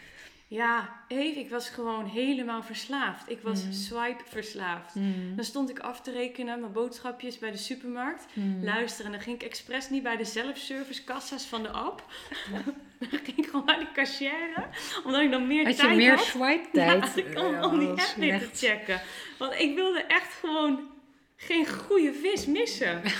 Ja, 0.50 1.00
Eve, 1.08 1.38
ik 1.40 1.50
was 1.50 1.68
gewoon 1.68 2.04
helemaal 2.06 2.62
verslaafd. 2.62 3.30
Ik 3.30 3.40
was 3.42 3.64
Mm. 3.64 3.72
swipe 3.72 4.22
verslaafd. 4.26 4.94
Mm, 4.94 5.36
Dan 5.36 5.44
stond 5.44 5.70
ik 5.70 5.78
af 5.78 6.00
te 6.00 6.10
rekenen, 6.12 6.60
mijn 6.60 6.72
boodschapjes 6.72 7.38
bij 7.38 7.50
de 7.50 7.56
supermarkt. 7.56 8.26
mm. 8.34 8.64
Luisteren, 8.64 9.06
en 9.06 9.12
dan 9.12 9.20
ging 9.20 9.36
ik 9.36 9.42
expres 9.48 9.90
niet 9.90 10.02
bij 10.02 10.16
de 10.16 10.24
self-service 10.24 11.04
kassa's 11.04 11.44
van 11.44 11.62
de 11.62 11.68
app. 11.68 12.04
dan 12.98 13.08
ging 13.24 13.36
ik 13.36 13.46
gewoon 13.46 13.64
bij 13.64 13.78
de 13.78 13.92
cashier, 13.94 14.66
omdat 15.04 15.20
ik 15.20 15.30
dan 15.30 15.46
meer 15.46 15.64
Had 15.64 15.76
je 15.76 15.82
tijd 15.82 15.96
meer 15.96 16.16
had. 16.16 16.24
swipe-tijd? 16.34 17.24
Ja, 17.34 17.46
om, 17.46 17.62
om 17.72 17.78
die 17.78 17.88
app 17.88 18.14
weer 18.16 18.38
te 18.38 18.66
checken. 18.66 19.00
Want 19.38 19.54
ik 19.54 19.74
wilde 19.74 20.02
echt 20.02 20.32
gewoon 20.34 20.90
geen 21.36 21.68
goede 21.68 22.12
vis 22.14 22.46
missen. 22.46 23.02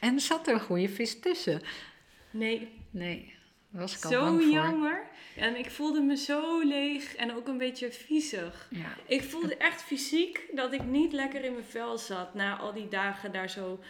En 0.00 0.20
zat 0.20 0.46
er 0.48 0.54
een 0.54 0.60
goede 0.60 0.88
vis 0.88 1.20
tussen? 1.20 1.62
Nee, 2.30 2.68
Nee, 2.90 3.34
was 3.74 3.96
ik 3.96 4.04
al 4.04 4.10
zo 4.10 4.40
jammer. 4.50 5.06
En 5.36 5.56
ik 5.56 5.70
voelde 5.70 6.00
me 6.00 6.16
zo 6.16 6.60
leeg 6.60 7.14
en 7.16 7.34
ook 7.36 7.48
een 7.48 7.58
beetje 7.58 7.92
viezig. 7.92 8.68
Ja. 8.70 8.94
Ik 9.06 9.22
voelde 9.22 9.56
echt 9.56 9.82
fysiek 9.82 10.46
dat 10.52 10.72
ik 10.72 10.84
niet 10.84 11.12
lekker 11.12 11.44
in 11.44 11.52
mijn 11.52 11.64
vel 11.64 11.98
zat 11.98 12.34
na 12.34 12.56
al 12.56 12.72
die 12.72 12.88
dagen 12.88 13.32
daar 13.32 13.50
zo 13.50 13.80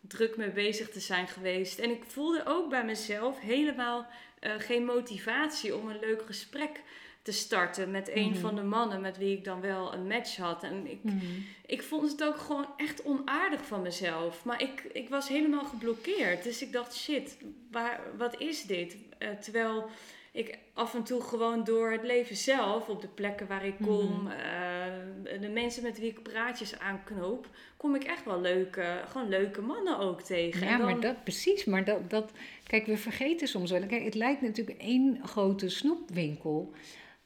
druk 0.00 0.36
mee 0.36 0.50
bezig 0.50 0.90
te 0.90 1.00
zijn 1.00 1.28
geweest. 1.28 1.78
En 1.78 1.90
ik 1.90 2.02
voelde 2.06 2.42
ook 2.46 2.68
bij 2.70 2.84
mezelf 2.84 3.40
helemaal 3.40 4.06
eh, 4.40 4.52
geen 4.58 4.84
motivatie 4.84 5.76
om 5.76 5.88
een 5.88 5.98
leuk 6.00 6.22
gesprek 6.26 6.80
te 7.22 7.32
starten 7.32 7.90
met 7.90 8.10
een 8.14 8.30
Mhm. 8.30 8.40
van 8.40 8.54
de 8.54 8.62
mannen 8.62 9.00
met 9.00 9.18
wie 9.18 9.36
ik 9.36 9.44
dan 9.44 9.60
wel 9.60 9.92
een 9.94 10.06
match 10.06 10.36
had. 10.36 10.62
En 10.62 10.86
ik, 10.90 10.98
Mm. 11.02 11.46
ik 11.66 11.82
vond 11.82 12.10
het 12.10 12.24
ook 12.24 12.36
gewoon 12.36 12.66
echt 12.76 13.04
onaardig 13.04 13.66
van 13.66 13.82
mezelf. 13.82 14.44
Maar 14.44 14.62
ik, 14.62 14.82
ik 14.92 15.08
was 15.08 15.28
helemaal 15.28 15.64
geblokkeerd. 15.64 16.42
Dus 16.42 16.62
ik 16.62 16.72
dacht, 16.72 16.96
shit, 16.96 17.36
waar, 17.70 18.00
wat 18.16 18.40
is 18.40 18.62
dit? 18.62 18.96
Eh, 19.24 19.30
terwijl 19.40 19.84
ik 20.32 20.58
af 20.72 20.94
en 20.94 21.02
toe 21.02 21.20
gewoon 21.20 21.64
door 21.64 21.90
het 21.90 22.02
leven 22.02 22.36
zelf, 22.36 22.88
op 22.88 23.00
de 23.00 23.08
plekken 23.08 23.46
waar 23.46 23.66
ik 23.66 23.74
kom, 23.82 24.22
Mhm. 24.22 24.26
eh, 24.30 25.40
de 25.40 25.48
mensen 25.48 25.82
met 25.82 25.98
wie 25.98 26.10
ik 26.10 26.22
praatjes 26.22 26.78
aanknoop, 26.78 27.48
kom 27.76 27.94
ik 27.94 28.04
echt 28.04 28.24
wel 28.24 28.40
leuke, 28.40 29.00
gewoon 29.08 29.28
leuke 29.28 29.60
mannen 29.60 29.98
ook 29.98 30.22
tegen. 30.22 30.66
Ja, 30.66 30.76
dan- 30.76 30.86
maar 30.86 31.00
dat 31.00 31.22
precies. 31.24 31.64
Maar 31.64 31.84
dat, 31.84 32.10
dat, 32.10 32.32
kijk, 32.66 32.86
we 32.86 32.96
vergeten 32.96 33.48
soms 33.48 33.70
wel. 33.70 33.86
Kijk, 33.86 34.04
het 34.04 34.14
lijkt 34.14 34.40
natuurlijk 34.40 34.80
één 34.80 35.20
grote 35.26 35.68
snoepwinkel. 35.68 36.72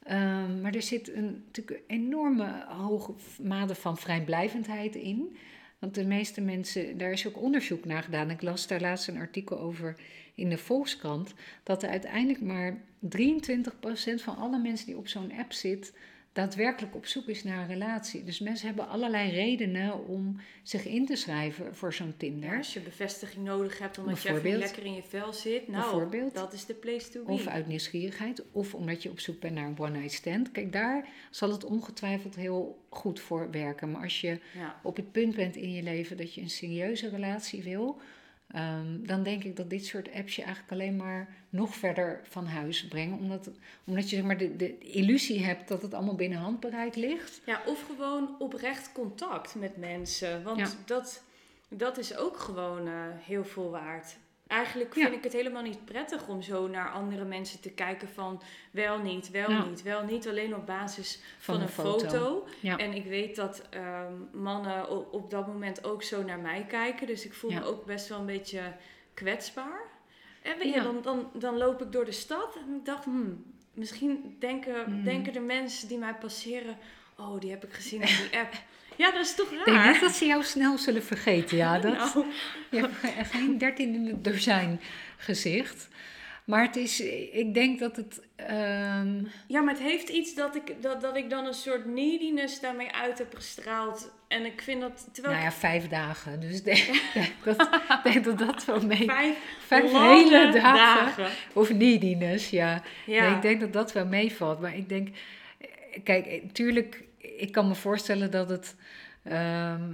Ehm, 0.02 0.61
maar 0.61 0.74
er 0.74 0.82
zit 0.82 1.12
een, 1.14 1.42
natuurlijk 1.46 1.80
een 1.87 1.96
enorme 1.96 2.64
hoge 2.68 3.12
mate 3.42 3.74
van 3.74 3.96
vrijblijvendheid 3.96 4.94
in. 4.94 5.37
Want 5.79 5.95
de 5.95 6.05
meeste 6.05 6.41
mensen, 6.41 6.99
daar 6.99 7.12
is 7.12 7.27
ook 7.27 7.43
onderzoek 7.43 7.85
naar 7.85 8.03
gedaan. 8.03 8.31
Ik 8.31 8.43
las 8.43 8.67
daar 8.67 8.81
laatst 8.81 9.09
een 9.09 9.19
artikel 9.19 9.59
over 9.59 9.97
in 10.35 10.49
de 10.49 10.59
Volkskrant. 10.59 11.35
Dat 11.62 11.83
er 11.83 11.88
uiteindelijk 11.88 12.41
maar 12.41 12.81
23% 13.17 14.14
van 14.14 14.37
alle 14.37 14.59
mensen 14.59 14.87
die 14.87 14.97
op 14.97 15.09
zo'n 15.09 15.33
app 15.33 15.53
zit, 15.53 15.93
daadwerkelijk 16.38 16.94
op 16.94 17.07
zoek 17.07 17.27
is 17.27 17.44
naar 17.44 17.61
een 17.61 17.66
relatie. 17.66 18.24
Dus 18.24 18.38
mensen 18.38 18.66
hebben 18.66 18.88
allerlei 18.88 19.31
redenen 19.31 20.07
om 20.07 20.40
zich 20.62 20.87
in 20.87 21.07
te 21.07 21.16
schrijven 21.16 21.74
voor 21.74 21.92
zo'n 21.92 22.14
Tinder. 22.16 22.51
Ja, 22.51 22.57
als 22.57 22.72
je 22.72 22.81
bevestiging 22.81 23.44
nodig 23.44 23.79
hebt 23.79 23.98
omdat 23.98 24.22
je 24.22 24.29
even 24.29 24.59
lekker 24.59 24.85
in 24.85 24.94
je 24.94 25.03
vel 25.03 25.33
zit. 25.33 25.68
Nou, 25.68 25.83
Bijvoorbeeld. 25.83 26.35
dat 26.35 26.53
is 26.53 26.66
de 26.66 26.74
place 26.74 27.11
to 27.11 27.24
be. 27.24 27.33
Of 27.33 27.46
uit 27.46 27.66
nieuwsgierigheid, 27.66 28.42
of 28.53 28.74
omdat 28.74 29.03
je 29.03 29.11
op 29.11 29.20
zoek 29.20 29.40
bent 29.40 29.55
naar 29.55 29.66
een 29.66 29.79
one-night 29.79 30.12
stand. 30.12 30.53
Kijk, 30.53 30.72
daar 30.72 31.09
zal 31.31 31.51
het 31.51 31.64
ongetwijfeld 31.64 32.37
heel 32.37 32.85
goed 32.88 33.20
voor 33.20 33.51
werken. 33.51 33.90
Maar 33.90 34.03
als 34.03 34.20
je 34.20 34.40
ja. 34.55 34.81
op 34.83 34.96
het 34.96 35.12
punt 35.12 35.35
bent 35.35 35.57
in 35.57 35.72
je 35.72 35.83
leven 35.83 36.16
dat 36.16 36.35
je 36.35 36.40
een 36.40 36.51
serieuze 36.51 37.09
relatie 37.09 37.62
wil, 37.62 38.01
ehm, 38.50 39.02
dan 39.06 39.22
denk 39.22 39.44
ik 39.44 39.56
dat 39.56 39.70
dit 39.70 39.84
soort 39.87 40.12
apps 40.12 40.37
je 40.37 40.42
eigenlijk 40.42 40.72
alleen 40.72 40.96
maar 40.96 41.28
nog 41.50 41.74
verder 41.74 42.20
van 42.28 42.46
huis 42.46 42.87
brengen. 42.88 43.18
Omdat, 43.18 43.50
omdat 43.84 44.11
je 44.11 44.16
zeg 44.16 44.24
maar, 44.24 44.37
de, 44.38 44.56
de 44.56 44.78
illusie 44.78 45.44
hebt 45.44 45.68
dat 45.68 45.82
het 45.82 45.94
allemaal 45.94 46.14
binnen 46.14 46.38
handbereik 46.38 46.94
ligt. 46.94 47.40
ja, 47.46 47.62
of 47.66 47.82
gewoon 47.87 48.37
oprecht 48.38 48.92
contact 48.92 49.54
met 49.54 49.76
mensen. 49.76 50.42
Want 50.42 50.58
Ja. 50.58 50.68
dat, 50.87 51.22
dat 51.68 51.98
is 51.98 52.16
ook 52.16 52.37
gewoon 52.38 52.87
eh, 52.87 52.92
heel 53.18 53.44
veel 53.44 53.70
waard. 53.70 54.16
Eigenlijk 54.48 54.94
Ja. 54.94 55.02
vind 55.02 55.14
ik 55.16 55.22
het 55.24 55.32
helemaal 55.32 55.62
niet 55.62 55.84
prettig 55.84 56.28
om 56.28 56.42
zo 56.42 56.68
naar 56.68 56.90
andere 56.90 57.24
mensen 57.24 57.61
te 57.61 57.70
kijken 57.70 58.08
van 58.08 58.42
wel 58.70 58.98
niet, 58.98 59.30
wel 59.30 59.50
Ja. 59.50 59.64
niet, 59.64 59.82
wel 59.82 60.04
niet. 60.04 60.28
Alleen 60.28 60.54
op 60.54 60.66
basis 60.66 61.20
van, 61.38 61.54
Van 61.54 61.62
een 61.62 61.68
foto. 61.68 61.98
foto. 61.98 62.46
Ja. 62.61 62.76
En 62.76 62.92
ik 62.92 63.04
weet 63.04 63.37
dat 63.37 63.62
ehm, 63.70 64.12
mannen 64.32 64.90
op, 64.90 65.12
op 65.12 65.30
dat 65.30 65.46
moment 65.46 65.84
ook 65.84 66.02
zo 66.02 66.22
naar 66.22 66.38
mij 66.38 66.64
kijken. 66.68 67.06
Dus 67.06 67.24
ik 67.24 67.34
voel 67.34 67.50
me 67.50 67.64
ook 67.64 67.84
best 67.84 68.08
wel 68.08 68.18
een 68.18 68.26
beetje 68.26 68.72
kwetsbaar. 69.14 69.80
En 70.42 70.58
weet 70.58 70.68
je, 70.72 70.74
Ja. 70.78 70.82
dan, 70.82 71.02
dan, 71.02 71.30
dan 71.32 71.56
loop 71.56 71.82
ik 71.82 71.92
door 71.92 72.04
de 72.04 72.12
stad 72.12 72.56
en 72.56 72.74
ik 72.74 72.84
dacht, 72.84 73.04
hmm, 73.04 73.44
misschien 73.72 74.37
denken, 74.38 74.84
Hmm. 74.84 75.04
denken 75.04 75.32
de 75.32 75.40
mensen 75.40 75.88
die 75.88 75.98
mij 75.98 76.14
passeren, 76.14 76.78
oh, 77.18 77.40
die 77.40 77.50
heb 77.50 77.64
ik 77.64 77.72
gezien 77.72 78.02
op 78.02 78.08
die 78.08 78.38
app. 78.40 78.52
Ja, 78.98 79.11
dat 79.11 79.20
is 79.20 79.34
toch 79.34 79.50
Ik 79.50 79.64
denk 79.64 79.76
raar? 79.76 79.92
niet 79.92 80.00
dat 80.00 80.12
ze 80.14 80.26
jou 80.26 80.42
snel 80.42 80.78
zullen 80.78 81.04
vergeten. 81.04 81.56
Ja, 81.56 81.78
dat, 81.80 81.96
Nou, 82.14 82.26
Je 82.70 82.76
hebt 82.80 82.94
ge- 82.96 83.24
geen 83.24 83.58
dertiende 83.58 84.20
dozijn 84.20 84.80
gezicht. 85.16 85.88
Maar 86.44 86.62
het 86.62 86.76
is, 86.76 87.00
ik 87.32 87.54
denk 87.54 87.78
dat 87.78 87.96
het. 87.96 88.20
ehm, 88.37 89.22
ja, 89.46 89.61
maar 89.61 89.74
het 89.74 89.82
heeft 89.82 90.08
iets 90.08 90.34
dat 90.34 90.56
ik, 90.56 90.74
dat, 90.82 91.00
dat 91.00 91.16
ik 91.16 91.30
dan 91.30 91.46
een 91.46 91.54
soort 91.54 91.87
neediness 91.87 92.61
daarmee 92.61 92.92
uit 92.92 93.18
heb 93.18 93.34
gestraald. 93.34 94.12
En 94.28 94.44
ik 94.44 94.61
vind 94.62 94.80
dat, 94.80 95.08
terwijl 95.12 95.34
nou 95.34 95.46
ja, 95.46 95.52
vijf 95.52 95.88
dagen. 95.88 96.40
Dus 96.40 96.56
ik 96.58 96.64
denk, 96.64 96.87
dat, 97.44 97.80
denk 98.02 98.24
dat 98.24 98.38
dat 98.38 98.64
wel 98.64 98.80
mee. 98.87 99.11
vijf, 99.66 99.92
hele 99.92 100.50
dagen. 100.52 100.62
dagen. 100.62 101.26
Of 101.52 101.72
neediness, 101.72 102.50
ja. 102.50 102.82
Ja. 103.06 103.26
Nee, 103.26 103.34
ik 103.34 103.42
denk 103.42 103.61
dat 103.61 103.72
dat 103.72 103.92
wel 103.92 104.06
meevalt. 104.06 104.61
Maar 104.61 104.76
ik 104.76 104.88
denk, 104.88 105.08
kijk, 106.04 106.42
natuurlijk, 106.42 107.02
ik 107.37 107.53
kan 107.53 107.69
me 107.69 107.75
voorstellen 107.75 108.31
dat 108.31 108.49
het, 108.49 108.75
ehm, 109.23 109.93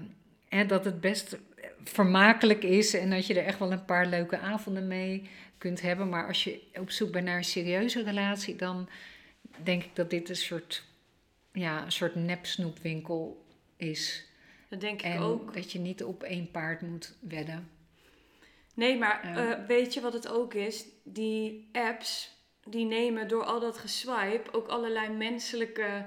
hè, 0.49 0.67
dat 0.67 0.85
het 0.85 1.01
best 1.01 1.37
vermakelijk 1.85 2.63
is 2.63 2.95
en 2.95 3.11
dat 3.11 3.27
je 3.27 3.35
er 3.41 3.47
echt 3.47 3.59
wel 3.59 3.73
een 3.73 3.85
paar 3.85 4.07
leuke 4.07 4.39
avonden 4.39 4.87
mee 4.87 5.29
kunt 5.59 5.81
hebben. 5.81 6.09
Maar 6.09 6.27
als 6.27 6.45
je 6.45 6.61
op 6.75 6.91
zoek 6.91 7.11
bent 7.13 7.25
naar 7.25 7.37
een 7.37 7.45
serieuze 7.45 8.03
relatie, 8.03 8.57
dan 8.57 8.89
denk 9.63 9.83
ik 9.85 9.97
dat 9.97 10.11
dit 10.11 10.29
een 10.29 10.37
soort, 10.37 10.85
ja, 11.53 11.85
een 11.85 11.93
soort 11.93 12.15
nepsnoepwinkel 12.15 13.45
is. 13.77 14.25
dat 14.69 14.81
denk 14.81 15.03
ik 15.03 15.13
En 15.13 15.19
ook. 15.19 15.55
dat 15.55 15.73
je 15.73 15.79
niet 15.79 16.05
op 16.05 16.23
één 16.23 16.51
paard 16.51 16.81
moet 16.81 17.15
wedden. 17.21 17.69
Nee, 18.75 18.99
maar 18.99 19.21
Ja. 19.35 19.51
eh, 19.59 19.67
weet 19.67 19.95
je 19.95 20.01
wat 20.01 20.13
het 20.13 20.29
ook 20.29 20.55
is? 20.55 20.85
Die 21.03 21.69
apps, 21.73 22.31
die 22.69 22.85
nemen 22.85 23.29
door 23.29 23.45
al 23.45 23.61
dat 23.61 23.79
geswipe 23.79 24.53
ook 24.53 24.67
allerlei 24.69 25.09
menselijke 25.09 26.05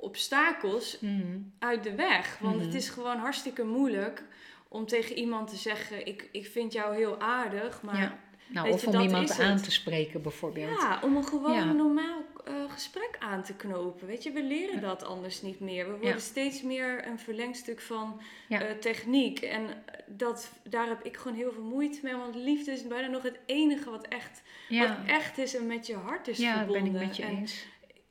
obstakels 0.00 0.98
Mm. 1.00 1.52
uit 1.58 1.82
de 1.82 1.94
weg. 1.94 2.38
Want 2.40 2.56
Mhm. 2.56 2.64
het 2.64 2.74
is 2.74 2.88
gewoon 2.88 3.16
hartstikke 3.16 3.64
moeilijk 3.64 4.22
om 4.68 4.86
tegen 4.86 5.16
iemand 5.16 5.48
te 5.48 5.56
zeggen: 5.56 6.06
Ik, 6.06 6.28
ik 6.32 6.46
vind 6.46 6.72
jou 6.72 6.96
heel 6.96 7.20
aardig, 7.20 7.82
maar. 7.82 7.98
Ja. 8.00 8.18
Nou, 8.50 8.70
of 8.70 8.80
je, 8.80 8.86
om 8.86 9.00
iemand 9.00 9.40
aan 9.40 9.56
te 9.62 9.70
spreken 9.70 10.22
bijvoorbeeld. 10.22 10.80
Ja, 10.80 11.00
om 11.02 11.16
een 11.16 11.24
gewoon 11.24 11.52
Ja. 11.54 11.72
normaal 11.72 12.22
eh, 12.44 12.54
gesprek 12.68 13.16
aan 13.18 13.42
te 13.42 13.54
knopen. 13.54 14.06
Weet 14.06 14.22
je, 14.22 14.30
we 14.32 14.42
leren 14.42 14.80
dat 14.80 15.04
anders 15.04 15.42
niet 15.42 15.60
meer. 15.60 15.84
We 15.84 15.90
worden 15.90 16.08
Ja. 16.08 16.18
steeds 16.18 16.62
meer 16.62 17.06
een 17.06 17.18
verlengstuk 17.18 17.80
van 17.80 18.20
Ja. 18.48 18.60
eh, 18.60 18.74
techniek. 18.74 19.40
En 19.40 19.66
dat, 20.06 20.50
daar 20.62 20.86
heb 20.88 21.04
ik 21.04 21.16
gewoon 21.16 21.36
heel 21.36 21.52
veel 21.52 21.62
moeite 21.62 21.98
mee. 22.02 22.14
Want 22.16 22.34
liefde 22.34 22.70
is 22.72 22.86
bijna 22.86 23.06
nog 23.08 23.22
het 23.22 23.38
enige 23.46 23.90
wat 23.90 24.06
echt, 24.08 24.42
Ja, 24.68 24.88
wat 24.88 24.96
echt 25.06 25.38
is 25.38 25.54
en 25.56 25.66
met 25.66 25.86
je 25.86 25.94
hart 25.96 26.28
is 26.28 26.38
ja 26.38 26.56
verbonden. 26.56 26.92
ben 26.92 27.00
ik 27.00 27.06
met 27.06 27.16
je 27.16 27.22
en 27.22 27.36
eens. 27.36 27.66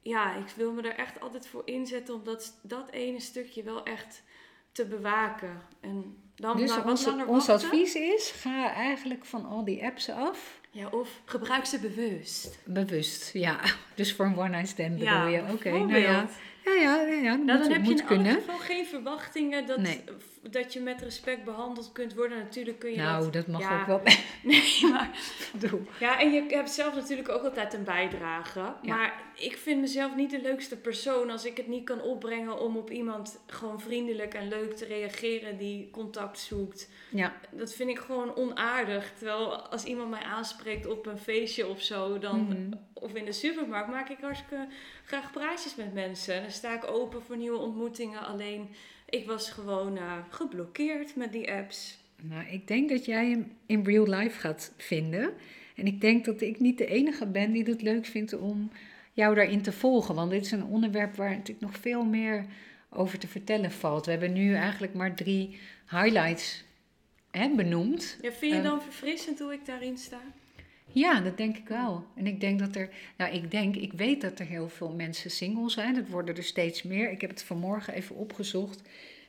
Ja, 0.07 0.35
ik 0.35 0.47
wil 0.55 0.73
me 0.73 0.81
er 0.81 0.95
echt 0.95 1.19
altijd 1.19 1.47
voor 1.47 1.61
inzetten 1.65 2.13
om 2.13 2.23
dat, 2.23 2.59
dat 2.61 2.89
ene 2.91 3.19
stukje 3.19 3.63
wel 3.63 3.83
echt 3.83 4.23
te 4.71 4.85
bewaken. 4.85 5.61
En 5.81 6.17
dan 6.35 6.57
Dus 6.57 6.77
ons, 6.83 7.07
ons 7.25 7.49
advies 7.49 7.95
is, 7.95 8.31
ga 8.31 8.73
eigenlijk 8.73 9.25
van 9.25 9.45
al 9.45 9.65
die 9.65 9.83
apps 9.85 10.09
af. 10.09 10.59
Ja, 10.71 10.87
of 10.89 11.21
gebruik 11.25 11.65
ze 11.65 11.79
bewust. 11.79 12.59
Bewust, 12.65 13.33
ja. 13.33 13.59
Dus 13.95 14.13
voor 14.13 14.25
een 14.25 14.37
one-night 14.37 14.67
stand 14.67 14.91
bedoel 14.91 15.07
ja, 15.07 15.27
je. 15.27 15.41
Oké, 15.51 15.69
nou 15.69 15.97
ja. 15.97 16.29
Ja, 16.65 16.73
ja, 16.73 17.01
ja, 17.01 17.13
ja 17.13 17.35
dat 17.37 17.45
Nou, 17.45 17.59
moet, 17.59 17.63
dan 17.63 17.71
heb 17.71 17.85
je 17.85 17.91
in 17.91 18.05
kunnen. 18.05 18.27
elk 18.27 18.37
geval 18.39 18.57
geen 18.57 18.85
verwachtingen 18.85 19.65
dat, 19.65 19.77
Nee. 19.77 20.03
Dat 20.51 20.73
je 20.73 20.79
met 20.79 21.01
respect 21.01 21.43
behandeld 21.43 21.91
kunt 21.91 22.13
worden. 22.13 22.37
Natuurlijk 22.37 22.79
kun 22.79 22.91
je 22.91 22.97
Nou, 22.97 23.23
dat... 23.23 23.33
dat 23.33 23.47
mag 23.47 23.61
ja, 23.61 23.79
ook 23.79 23.85
wel 23.87 24.01
Nee, 24.43 24.79
maar... 24.91 25.09
doen. 25.53 25.87
Ja, 25.99 26.19
en 26.19 26.31
je 26.31 26.45
hebt 26.49 26.69
zelf 26.71 26.95
natuurlijk 26.95 27.29
ook 27.29 27.43
altijd 27.43 27.73
een 27.73 27.83
bijdrage. 27.83 28.59
Ja. 28.59 28.95
Maar 28.95 29.21
ik 29.35 29.57
vind 29.57 29.81
mezelf 29.81 30.15
niet 30.15 30.29
de 30.31 30.41
leukste 30.41 30.77
persoon 30.77 31.29
als 31.29 31.45
ik 31.45 31.57
het 31.57 31.67
niet 31.67 31.85
kan 31.85 32.01
opbrengen 32.01 32.59
om 32.59 32.77
op 32.77 32.91
iemand 32.91 33.39
gewoon 33.47 33.81
vriendelijk 33.81 34.33
en 34.33 34.47
leuk 34.47 34.75
te 34.75 34.85
reageren 34.85 35.57
die 35.57 35.89
contact 35.91 36.39
zoekt. 36.39 36.89
Ja, 37.09 37.33
Dat 37.51 37.73
vind 37.73 37.89
ik 37.89 37.99
gewoon 37.99 38.35
onaardig. 38.35 39.11
Terwijl 39.17 39.55
als 39.55 39.83
iemand 39.83 40.09
mij 40.09 40.23
aanspreekt 40.23 40.85
op 40.87 41.05
een 41.05 41.17
feestje 41.17 41.67
of 41.67 41.81
zo, 41.81 42.19
dan, 42.19 42.39
Mhm. 42.47 42.71
of 42.93 43.13
in 43.13 43.25
de 43.25 43.31
supermarkt, 43.31 43.89
maak 43.89 44.09
ik 44.09 44.17
hartstikke 44.21 44.67
graag 45.05 45.31
praatjes 45.31 45.75
met 45.75 45.93
mensen. 45.93 46.41
Dan 46.41 46.51
sta 46.51 46.73
ik 46.75 46.91
open 46.91 47.21
voor 47.23 47.37
nieuwe 47.37 47.57
ontmoetingen. 47.57 48.25
Alleen 48.25 48.69
ik 49.09 49.25
was 49.25 49.49
gewoon 49.49 49.97
eh, 49.97 50.13
geblokkeerd 50.29 51.15
met 51.15 51.31
die 51.31 51.51
apps. 51.51 51.97
nou, 52.21 52.45
ik 52.47 52.67
denk 52.67 52.89
dat 52.89 53.05
jij 53.05 53.29
hem 53.29 53.51
in 53.65 53.83
real 53.85 54.07
life 54.07 54.39
gaat 54.39 54.73
vinden. 54.77 55.33
En 55.75 55.87
ik 55.87 56.01
denk 56.01 56.25
dat 56.25 56.41
ik 56.41 56.59
niet 56.59 56.77
de 56.77 56.85
enige 56.85 57.25
ben 57.25 57.51
die 57.51 57.63
het 57.63 57.81
leuk 57.81 58.05
vindt 58.05 58.33
om 58.33 58.71
jou 59.13 59.35
daarin 59.35 59.61
te 59.61 59.71
volgen. 59.71 60.15
Want 60.15 60.31
dit 60.31 60.45
is 60.45 60.51
een 60.51 60.63
onderwerp 60.65 61.15
waar 61.15 61.29
natuurlijk 61.29 61.61
nog 61.71 61.77
veel 61.77 62.03
meer 62.03 62.45
over 62.89 63.19
te 63.19 63.27
vertellen 63.27 63.71
valt. 63.71 64.05
We 64.05 64.11
hebben 64.11 64.33
nu 64.33 64.53
eigenlijk 64.53 64.93
maar 64.93 65.15
drie 65.15 65.59
highlights 65.89 66.63
hè, 67.31 67.49
benoemd. 67.55 68.17
Ja, 68.21 68.31
vind 68.31 68.51
je 68.51 68.57
Ehm, 68.59 68.67
dan 68.67 68.81
verfrissend 68.81 69.39
hoe 69.39 69.53
ik 69.53 69.65
daarin 69.65 69.97
sta? 69.97 70.19
Ja, 70.91 71.19
dat 71.21 71.37
denk 71.37 71.57
ik 71.57 71.67
wel. 71.67 72.05
En 72.15 72.27
ik 72.27 72.39
denk 72.39 72.59
dat 72.59 72.75
er, 72.75 72.89
nou 73.17 73.33
ik 73.33 73.51
denk, 73.51 73.75
ik 73.75 73.93
weet 73.93 74.21
dat 74.21 74.39
er 74.39 74.45
heel 74.45 74.69
veel 74.69 74.93
mensen 74.93 75.31
single 75.31 75.69
zijn. 75.69 75.95
Het 75.95 76.09
worden 76.09 76.35
er 76.35 76.43
steeds 76.43 76.83
meer. 76.83 77.11
Ik 77.11 77.21
heb 77.21 77.29
het 77.29 77.43
vanmorgen 77.43 77.93
even 77.93 78.15
opgezocht. 78.15 78.81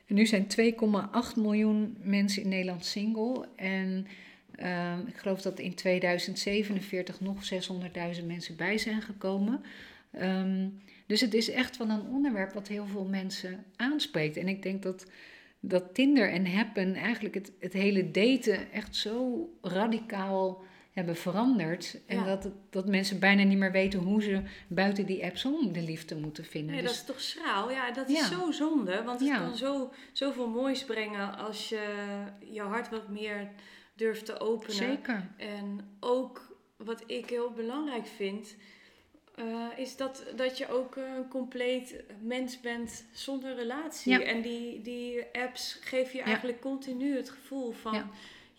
En 0.07 0.15
nu 0.15 0.25
zijn 0.25 0.47
2,8 0.61 1.35
miljoen 1.35 1.97
mensen 2.01 2.41
in 2.41 2.49
Nederland 2.49 2.85
single. 2.85 3.47
En 3.55 4.07
ehm, 4.55 5.07
ik 5.07 5.17
geloof 5.17 5.41
dat 5.41 5.59
in 5.59 5.75
2047 5.75 7.19
nog 7.19 7.37
600.000 8.19 8.25
mensen 8.25 8.55
bij 8.55 8.77
zijn 8.77 9.01
gekomen. 9.01 9.61
Ehm, 10.11 10.67
dus 11.05 11.21
het 11.21 11.33
is 11.33 11.49
echt 11.49 11.77
wel 11.77 11.89
een 11.89 12.07
onderwerp 12.07 12.53
wat 12.53 12.67
heel 12.67 12.85
veel 12.85 13.05
mensen 13.05 13.65
aanspreekt. 13.75 14.37
En 14.37 14.47
ik 14.47 14.63
denk 14.63 14.83
dat, 14.83 15.05
dat 15.59 15.93
Tinder 15.93 16.31
en 16.31 16.47
Happen 16.47 16.95
eigenlijk 16.95 17.35
het, 17.35 17.51
het 17.59 17.73
hele 17.73 18.11
daten 18.11 18.71
echt 18.71 18.95
zo 18.95 19.49
radicaal 19.61 20.63
hebben 20.99 21.15
veranderd. 21.21 21.99
En 22.05 22.17
Ja. 22.17 22.23
dat, 22.35 22.49
dat 22.69 22.85
mensen 22.87 23.19
bijna 23.19 23.43
niet 23.43 23.57
meer 23.57 23.71
weten 23.71 23.99
hoe 23.99 24.21
ze 24.21 24.41
buiten 24.67 25.05
die 25.05 25.23
apps 25.23 25.45
om 25.45 25.73
de 25.73 25.81
liefde 25.81 26.15
moeten 26.15 26.45
vinden. 26.45 26.71
Nee, 26.75 26.81
Dus- 26.81 26.91
dat 26.91 26.99
is 26.99 27.05
toch 27.05 27.21
schraal? 27.21 27.71
Ja, 27.71 27.91
dat 27.91 28.09
is 28.09 28.19
Ja. 28.19 28.25
zo 28.27 28.51
zonde. 28.51 29.03
Want 29.03 29.19
het 29.19 29.29
Ja. 29.29 29.37
kan 29.37 29.55
zo, 29.55 29.93
zoveel 30.13 30.47
moois 30.47 30.83
brengen 30.85 31.37
als 31.37 31.69
je 31.69 31.81
je 32.51 32.61
hart 32.61 32.89
wat 32.89 33.09
meer 33.09 33.49
durft 33.95 34.25
te 34.25 34.39
openen. 34.39 34.75
Zeker. 34.75 35.29
En 35.37 35.97
ook 35.99 36.57
wat 36.77 37.03
ik 37.05 37.29
heel 37.29 37.51
belangrijk 37.51 38.05
vind, 38.07 38.55
eh, 39.35 39.45
is 39.75 39.95
dat, 39.97 40.23
dat 40.35 40.57
je 40.57 40.69
ook 40.69 40.95
een 40.95 41.27
compleet 41.29 42.03
mens 42.21 42.59
bent 42.59 43.05
zonder 43.11 43.55
relatie. 43.55 44.11
Ja. 44.11 44.21
En 44.21 44.41
die, 44.41 44.81
die 44.81 45.23
apps 45.31 45.77
geven 45.81 46.11
je 46.11 46.17
Ja. 46.17 46.23
eigenlijk 46.23 46.61
continu 46.61 47.15
het 47.15 47.29
gevoel 47.29 47.71
van. 47.71 47.93
Ja. 47.93 48.09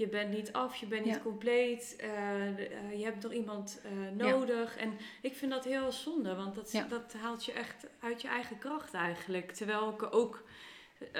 Je 0.01 0.09
bent 0.09 0.33
niet 0.33 0.53
af, 0.53 0.77
je 0.77 0.87
bent 0.87 1.05
niet 1.05 1.15
Ja. 1.15 1.21
compleet, 1.21 1.97
eh, 1.99 2.49
eh, 2.49 2.99
je 2.99 3.05
hebt 3.05 3.23
nog 3.23 3.33
iemand 3.33 3.81
eh, 3.85 3.91
Ja. 4.19 4.31
nodig. 4.31 4.77
En 4.77 4.93
ik 5.21 5.35
vind 5.35 5.51
dat 5.53 5.65
heel 5.65 5.93
zonde, 5.93 6.35
want 6.35 6.55
dat, 6.55 6.73
Ja. 6.73 6.87
dat 6.89 7.15
haalt 7.23 7.45
je 7.45 7.53
echt 7.53 7.87
uit 8.01 8.23
je 8.23 8.29
eigen 8.29 8.59
kracht 8.59 8.95
eigenlijk. 8.95 9.53
Terwijl 9.53 9.91
ik 9.91 10.03
er 10.03 10.13
ook 10.13 10.45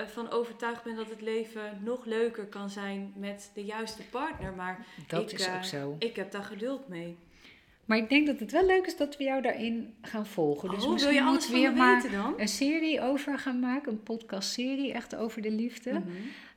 van 0.07 0.31
overtuigd 0.31 0.83
ben 0.85 0.97
dat 0.97 1.11
het 1.11 1.21
leven 1.21 1.81
nog 1.85 2.05
leuker 2.05 2.45
kan 2.47 2.71
zijn 2.71 3.13
met 3.17 3.51
de 3.55 3.65
juiste 3.65 4.03
partner. 4.03 4.53
Maar 4.53 4.87
Dat 5.09 5.33
ik, 5.33 5.39
is 5.39 5.49
ook 5.49 5.65
zo. 5.65 5.97
ik 5.99 6.17
heb 6.17 6.31
daar 6.31 6.45
geduld 6.45 6.89
mee. 6.89 7.17
Maar 7.85 7.99
ik 7.99 8.09
denk 8.09 8.27
dat 8.27 8.41
het 8.41 8.51
wel 8.51 8.67
leuk 8.67 8.87
is 8.87 8.97
dat 8.97 9.17
we 9.17 9.25
jou 9.25 9.43
daarin 9.43 9.95
gaan 10.03 10.27
volgen. 10.27 10.71
Dus 10.71 10.85
oh, 10.85 10.91
misschien 10.93 11.13
wil 11.13 11.23
je 11.23 11.29
alles 11.29 11.49
moeten 11.49 11.53
we 11.63 11.69
weer 11.69 11.77
maar 11.77 12.03
weten 12.03 12.19
dan? 12.19 12.35
een 12.41 12.49
serie 12.49 13.01
over 13.01 13.39
gaan 13.39 13.61
maken. 13.61 13.93
Een 13.93 14.03
podcastserie 14.03 14.93
echt 14.93 15.17
over 15.17 15.43
de 15.43 15.51
liefde. 15.51 15.93
Mhm. 15.93 16.09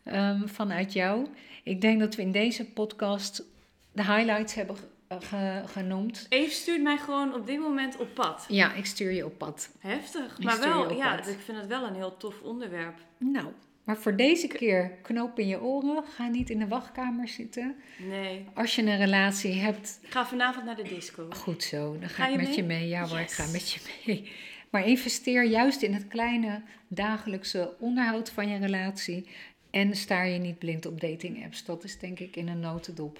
Ehm, 0.03 0.47
vanuit 0.47 0.93
jou. 0.93 1.27
Ik 1.63 1.81
denk 1.81 1.99
dat 1.99 2.15
we 2.15 2.21
in 2.21 2.31
deze 2.31 2.65
podcast 2.65 3.43
de 3.91 4.03
highlights 4.03 4.53
hebben 4.53 4.75
ge- 4.77 4.87
eh, 5.07 5.17
ge- 5.21 5.63
genoemd. 5.67 6.25
Eve 6.29 6.51
stuurt 6.53 6.81
mij 6.81 6.97
gewoon 6.97 7.33
op 7.35 7.47
dit 7.47 7.59
moment 7.59 7.97
op 7.97 8.13
pad. 8.13 8.45
Ja, 8.49 8.73
ik 8.73 8.85
stuur 8.85 9.11
je 9.11 9.25
op 9.25 9.37
pad. 9.37 9.69
Heftig. 9.79 10.37
Ik 10.37 10.43
Maar 10.43 10.59
wel, 10.59 10.93
ja, 10.93 11.15
pad. 11.15 11.27
ik 11.27 11.39
vind 11.45 11.57
het 11.57 11.67
wel 11.67 11.87
een 11.87 11.95
heel 11.95 12.17
tof 12.17 12.41
onderwerp. 12.41 12.97
Nou, 13.17 13.47
maar 13.83 13.97
voor 13.97 14.15
deze 14.15 14.47
keer 14.47 14.91
knoop 15.01 15.39
in 15.39 15.47
je 15.47 15.61
oren. 15.61 16.03
Ga 16.15 16.27
niet 16.27 16.49
in 16.49 16.59
de 16.59 16.67
wachtkamer 16.67 17.27
zitten. 17.27 17.75
Nee. 18.09 18.45
Als 18.53 18.75
je 18.75 18.81
een 18.81 18.97
relatie 18.97 19.53
hebt, 19.53 19.99
Ik 20.01 20.11
ga 20.11 20.25
vanavond 20.25 20.65
naar 20.65 20.75
de 20.75 20.83
disco. 20.83 21.27
goed 21.29 21.63
zo. 21.63 21.97
Dan 21.99 22.09
ga, 22.09 22.23
Ga 22.23 22.29
ik 22.29 22.35
met 22.35 22.45
mee? 22.47 22.55
je 22.55 22.63
mee. 22.63 22.87
Ja 22.87 23.07
hoor, 23.07 23.19
ik 23.19 23.31
ga 23.31 23.45
met 23.51 23.71
je 23.71 23.79
mee. 24.05 24.31
Maar 24.69 24.87
investeer 24.87 25.43
juist 25.43 25.81
in 25.81 25.93
het 25.93 26.07
kleine 26.07 26.61
dagelijkse 26.87 27.73
onderhoud 27.79 28.29
van 28.29 28.49
je 28.49 28.57
relatie. 28.59 29.27
En 29.73 29.95
staar 29.95 30.27
je 30.27 30.39
niet 30.39 30.57
blind 30.59 30.85
op 30.85 31.01
dating 31.01 31.43
apps. 31.45 31.65
Dat 31.65 31.83
is 31.83 31.99
denk 31.99 32.19
ik 32.19 32.35
in 32.35 32.47
een 32.47 32.59
notendop 32.59 33.19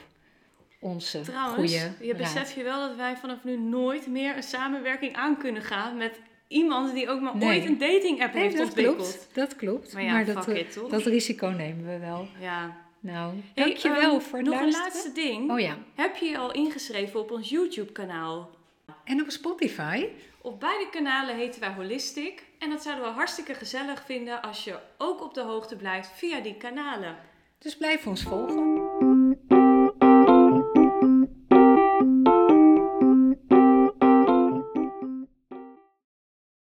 onze 0.80 1.22
Trouwens, 1.22 1.56
goede 1.74 2.08
je 2.08 2.16
beseft 2.16 2.54
je 2.54 2.64
wel 2.64 2.88
dat 2.88 2.96
wij 2.98 3.18
vanaf 3.18 3.44
nu 3.44 3.58
nooit 3.58 4.08
meer 4.08 4.36
een 4.36 4.44
samenwerking 4.44 5.16
aan 5.16 5.38
kunnen 5.38 5.62
gaan 5.62 5.98
met 5.98 6.20
iemand 6.48 6.94
die 6.94 7.10
ook 7.10 7.22
maar 7.22 7.38
Nee. 7.38 7.48
ooit 7.60 7.66
een 7.70 7.78
dating 7.78 8.22
app 8.24 8.34
Nee, 8.34 8.44
heeft 8.44 8.58
dat 8.58 8.66
ontwikkeld. 8.68 8.98
klopt. 8.98 9.30
Dat 9.34 9.56
klopt. 9.56 9.94
Maar 9.94 10.04
ja, 10.04 10.24
dat, 10.24 10.44
fuck 10.44 10.54
eh, 10.56 10.62
it, 10.62 10.72
toch? 10.74 10.90
dat 10.90 11.06
risico 11.06 11.48
nemen 11.48 11.86
we 11.86 11.98
wel. 12.00 12.28
Ja. 12.40 12.78
Nou, 13.00 13.34
Hey, 13.54 13.66
dankjewel 13.66 14.12
ehm, 14.14 14.20
voor 14.22 14.38
het 14.38 14.48
Nog 14.48 14.56
een 14.56 14.62
luisteren. 14.62 14.88
laatste 14.92 15.12
ding. 15.12 15.52
Oh 15.52 15.60
ja, 15.60 15.78
Heb 15.96 16.16
je 16.16 16.26
je 16.26 16.38
al 16.38 16.52
ingeschreven 16.52 17.20
op 17.20 17.32
ons 17.32 17.50
YouTube 17.50 17.92
kanaal? 17.92 18.50
en 19.04 19.22
op 19.22 19.30
Spotify. 19.30 20.06
Op 20.44 20.60
beide 20.60 20.90
kanalen 20.90 21.36
heten 21.36 21.60
wij 21.60 21.74
Holistic. 21.74 22.44
En 22.60 22.70
dat 22.70 22.82
zouden 22.82 23.06
we 23.06 23.12
hartstikke 23.12 23.54
gezellig 23.54 24.06
vinden 24.06 24.42
als 24.42 24.64
je 24.64 24.80
ook 24.98 25.22
op 25.22 25.34
de 25.34 25.42
hoogte 25.42 25.76
blijft 25.76 26.12
via 26.14 26.40
die 26.40 26.58
kanalen. 26.58 27.18
Dus 27.58 27.78
blijf 27.78 28.08
ons 28.08 28.24
volgen. 28.24 28.73